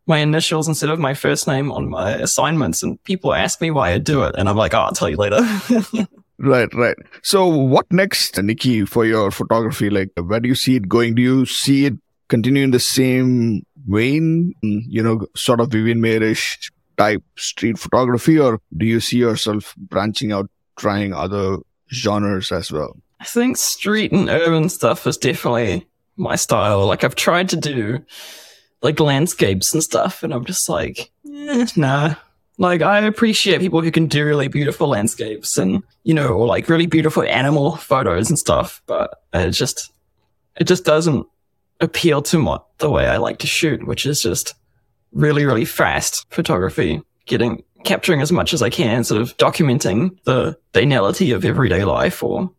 my 0.07 0.19
initials 0.19 0.67
instead 0.67 0.89
of 0.91 0.99
my 0.99 1.15
first 1.15 1.47
name 1.47 1.71
on 1.71 1.89
my 1.89 2.11
assignments, 2.11 2.83
and 2.83 3.03
people 3.03 3.33
ask 3.33 3.59
me 3.61 3.71
why 3.71 3.91
I 3.91 3.97
do 3.97 4.23
it, 4.23 4.35
and 4.37 4.47
I'm 4.47 4.57
like, 4.57 4.73
oh, 4.73 4.79
I'll 4.79 4.91
tell 4.91 5.09
you 5.09 5.17
later. 5.17 5.41
Right, 6.37 6.73
right. 6.73 6.97
So, 7.23 7.47
what 7.47 7.85
next, 7.91 8.41
Nikki, 8.41 8.85
for 8.85 9.05
your 9.05 9.31
photography? 9.31 9.89
Like, 9.89 10.09
where 10.21 10.39
do 10.39 10.49
you 10.49 10.55
see 10.55 10.75
it 10.75 10.89
going? 10.89 11.15
Do 11.15 11.21
you 11.21 11.45
see 11.45 11.85
it 11.85 11.93
continuing 12.27 12.71
the 12.71 12.79
same 12.79 13.65
vein, 13.87 14.53
you 14.61 15.01
know, 15.01 15.25
sort 15.35 15.61
of 15.61 15.69
Vivian 15.69 15.99
Maierish 16.01 16.71
type 16.97 17.23
street 17.37 17.77
photography, 17.77 18.39
or 18.39 18.59
do 18.75 18.85
you 18.85 18.99
see 18.99 19.17
yourself 19.17 19.73
branching 19.77 20.31
out, 20.31 20.49
trying 20.77 21.13
other 21.13 21.57
genres 21.91 22.51
as 22.51 22.71
well? 22.71 22.97
I 23.19 23.25
think 23.25 23.57
street 23.57 24.11
and 24.11 24.29
urban 24.29 24.67
stuff 24.69 25.07
is 25.07 25.17
definitely 25.17 25.87
my 26.17 26.35
style. 26.35 26.85
Like 26.85 27.03
I've 27.03 27.15
tried 27.15 27.49
to 27.49 27.57
do 27.57 28.03
like 28.81 28.99
landscapes 28.99 29.73
and 29.73 29.83
stuff, 29.83 30.23
and 30.23 30.33
I'm 30.33 30.45
just 30.45 30.69
like, 30.69 31.11
eh, 31.31 31.67
nah. 31.75 32.15
Like 32.57 32.81
I 32.81 32.99
appreciate 32.99 33.59
people 33.59 33.81
who 33.81 33.91
can 33.91 34.07
do 34.07 34.23
really 34.23 34.47
beautiful 34.47 34.87
landscapes 34.87 35.57
and 35.57 35.83
you 36.03 36.13
know, 36.13 36.27
or 36.29 36.47
like 36.47 36.69
really 36.69 36.85
beautiful 36.85 37.23
animal 37.23 37.75
photos 37.75 38.29
and 38.29 38.39
stuff, 38.39 38.81
but 38.85 39.21
it 39.33 39.51
just 39.51 39.91
it 40.55 40.65
just 40.65 40.85
doesn't 40.85 41.27
appeal 41.81 42.21
to 42.21 42.39
my, 42.39 42.57
the 42.77 42.89
way 42.89 43.07
I 43.07 43.17
like 43.17 43.39
to 43.39 43.47
shoot, 43.47 43.85
which 43.85 44.05
is 44.05 44.21
just 44.21 44.55
really, 45.11 45.45
really 45.45 45.65
fast 45.65 46.25
photography, 46.29 47.01
getting 47.25 47.63
capturing 47.83 48.21
as 48.21 48.31
much 48.31 48.53
as 48.53 48.61
I 48.61 48.69
can, 48.69 49.03
sort 49.03 49.21
of 49.21 49.35
documenting 49.37 50.17
the 50.23 50.57
banality 50.71 51.31
of 51.31 51.43
everyday 51.45 51.83
life 51.83 52.23
or 52.23 52.49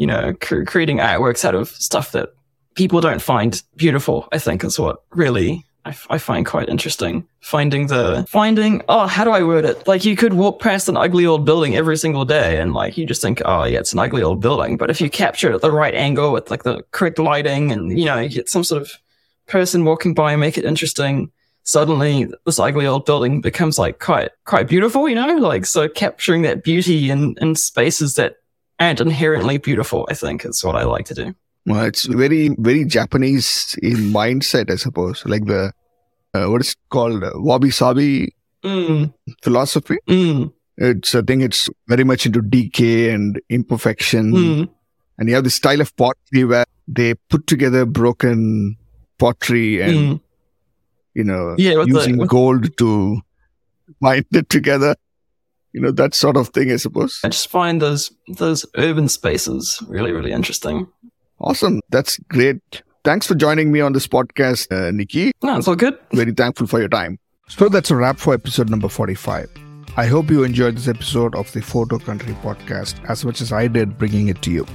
you 0.00 0.06
know, 0.06 0.32
cr- 0.40 0.64
creating 0.64 0.96
artworks 0.96 1.44
out 1.44 1.54
of 1.54 1.68
stuff 1.68 2.12
that 2.12 2.30
people 2.74 3.00
don't 3.00 3.22
find 3.22 3.62
beautiful, 3.76 4.28
I 4.32 4.38
think 4.38 4.64
is 4.64 4.78
what 4.78 5.02
really 5.10 5.64
I 5.84 6.18
find 6.18 6.44
quite 6.44 6.68
interesting. 6.68 7.26
Finding 7.40 7.86
the, 7.86 8.26
finding, 8.28 8.82
oh, 8.88 9.06
how 9.06 9.24
do 9.24 9.30
I 9.30 9.42
word 9.42 9.64
it? 9.64 9.88
Like 9.88 10.04
you 10.04 10.14
could 10.14 10.34
walk 10.34 10.60
past 10.60 10.88
an 10.88 10.96
ugly 10.96 11.24
old 11.24 11.46
building 11.46 11.74
every 11.74 11.96
single 11.96 12.24
day 12.24 12.60
and 12.60 12.74
like 12.74 12.98
you 12.98 13.06
just 13.06 13.22
think, 13.22 13.40
oh 13.44 13.64
yeah, 13.64 13.78
it's 13.78 13.92
an 13.92 13.98
ugly 13.98 14.22
old 14.22 14.40
building. 14.40 14.76
But 14.76 14.90
if 14.90 15.00
you 15.00 15.08
capture 15.08 15.50
it 15.50 15.54
at 15.54 15.62
the 15.62 15.72
right 15.72 15.94
angle 15.94 16.32
with 16.32 16.50
like 16.50 16.64
the 16.64 16.84
correct 16.90 17.18
lighting 17.18 17.72
and, 17.72 17.98
you 17.98 18.04
know, 18.04 18.18
you 18.18 18.28
get 18.28 18.48
some 18.48 18.62
sort 18.62 18.82
of 18.82 18.92
person 19.46 19.84
walking 19.84 20.12
by 20.12 20.32
and 20.32 20.40
make 20.40 20.58
it 20.58 20.66
interesting, 20.66 21.32
suddenly 21.62 22.30
this 22.44 22.58
ugly 22.58 22.86
old 22.86 23.06
building 23.06 23.40
becomes 23.40 23.78
like 23.78 23.98
quite, 23.98 24.30
quite 24.44 24.68
beautiful, 24.68 25.08
you 25.08 25.14
know? 25.14 25.36
Like, 25.36 25.64
so 25.64 25.88
capturing 25.88 26.42
that 26.42 26.62
beauty 26.62 27.10
in, 27.10 27.36
in 27.40 27.56
spaces 27.56 28.14
that 28.14 28.36
aren't 28.78 29.00
inherently 29.00 29.56
beautiful, 29.56 30.06
I 30.10 30.14
think 30.14 30.44
is 30.44 30.62
what 30.62 30.76
I 30.76 30.84
like 30.84 31.06
to 31.06 31.14
do. 31.14 31.34
Well, 31.66 31.84
it's 31.84 32.06
very, 32.06 32.50
very 32.58 32.84
Japanese 32.84 33.78
in 33.82 33.96
mindset, 34.12 34.70
I 34.70 34.76
suppose. 34.76 35.22
Like 35.26 35.44
the, 35.46 35.72
uh, 36.34 36.46
what 36.46 36.62
is 36.62 36.70
it 36.70 36.76
called? 36.90 37.22
Uh, 37.22 37.30
Wabi 37.34 37.70
Sabi 37.70 38.34
Mm, 38.62 39.14
philosophy. 39.42 39.96
mm, 40.06 40.52
It's, 40.76 41.14
I 41.14 41.22
think 41.22 41.42
it's 41.42 41.68
very 41.88 42.04
much 42.04 42.26
into 42.26 42.42
decay 42.42 43.10
and 43.10 43.40
imperfection. 43.48 44.32
mm. 44.32 44.68
And 45.18 45.28
you 45.28 45.34
have 45.34 45.44
this 45.44 45.54
style 45.54 45.80
of 45.80 45.94
pottery 45.96 46.44
where 46.44 46.64
they 46.86 47.14
put 47.30 47.46
together 47.46 47.84
broken 47.86 48.76
pottery 49.18 49.80
and, 49.82 49.96
Mm. 49.96 50.20
you 51.14 51.24
know, 51.24 51.54
Yeah, 51.58 51.76
with 51.78 51.88
the- 51.88 51.94
using 51.94 52.18
gold 52.26 52.76
to 52.78 53.20
bind 54.00 54.26
it 54.32 54.48
together. 54.50 54.94
You 55.72 55.80
know, 55.82 55.90
that 55.92 56.14
sort 56.14 56.36
of 56.36 56.48
thing, 56.48 56.70
I 56.72 56.76
suppose. 56.76 57.20
I 57.24 57.28
just 57.28 57.48
find 57.48 57.80
those 57.80 58.10
those 58.28 58.66
urban 58.76 59.08
spaces 59.08 59.82
really, 59.88 60.12
really 60.12 60.32
interesting. 60.32 60.88
Awesome. 61.40 61.80
That's 61.88 62.18
great. 62.28 62.82
Thanks 63.02 63.26
for 63.26 63.34
joining 63.34 63.72
me 63.72 63.80
on 63.80 63.94
this 63.94 64.06
podcast, 64.06 64.70
uh, 64.70 64.90
Nikki. 64.90 65.32
No, 65.42 65.56
it's 65.56 65.66
all 65.66 65.76
good. 65.76 65.98
Very 66.12 66.32
thankful 66.32 66.66
for 66.66 66.80
your 66.80 66.90
time. 66.90 67.18
So 67.48 67.68
that's 67.68 67.90
a 67.90 67.96
wrap 67.96 68.18
for 68.18 68.34
episode 68.34 68.68
number 68.68 68.88
45. 68.88 69.48
I 69.96 70.06
hope 70.06 70.30
you 70.30 70.44
enjoyed 70.44 70.76
this 70.76 70.86
episode 70.86 71.34
of 71.34 71.50
the 71.52 71.62
Photo 71.62 71.98
Country 71.98 72.34
podcast 72.34 73.02
as 73.08 73.24
much 73.24 73.40
as 73.40 73.50
I 73.52 73.66
did 73.66 73.98
bringing 73.98 74.28
it 74.28 74.40
to 74.42 74.50
you. 74.50 74.66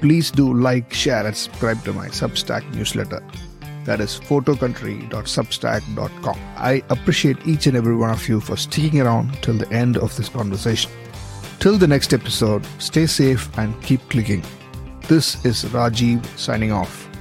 Please 0.00 0.30
do 0.30 0.52
like, 0.52 0.92
share, 0.92 1.24
and 1.24 1.34
subscribe 1.36 1.82
to 1.84 1.92
my 1.92 2.08
Substack 2.08 2.68
newsletter. 2.74 3.22
That 3.84 4.00
is 4.00 4.18
photocountry.substack.com. 4.20 6.36
I 6.56 6.82
appreciate 6.90 7.46
each 7.46 7.68
and 7.68 7.76
every 7.76 7.94
one 7.96 8.10
of 8.10 8.28
you 8.28 8.40
for 8.40 8.56
sticking 8.56 9.00
around 9.00 9.40
till 9.42 9.54
the 9.54 9.70
end 9.72 9.96
of 9.96 10.14
this 10.16 10.28
conversation. 10.28 10.90
Till 11.60 11.78
the 11.78 11.86
next 11.86 12.12
episode, 12.12 12.66
stay 12.78 13.06
safe 13.06 13.48
and 13.56 13.80
keep 13.82 14.00
clicking. 14.10 14.42
This 15.08 15.44
is 15.44 15.62
Rajeev 15.66 16.26
signing 16.36 16.72
off. 16.72 17.15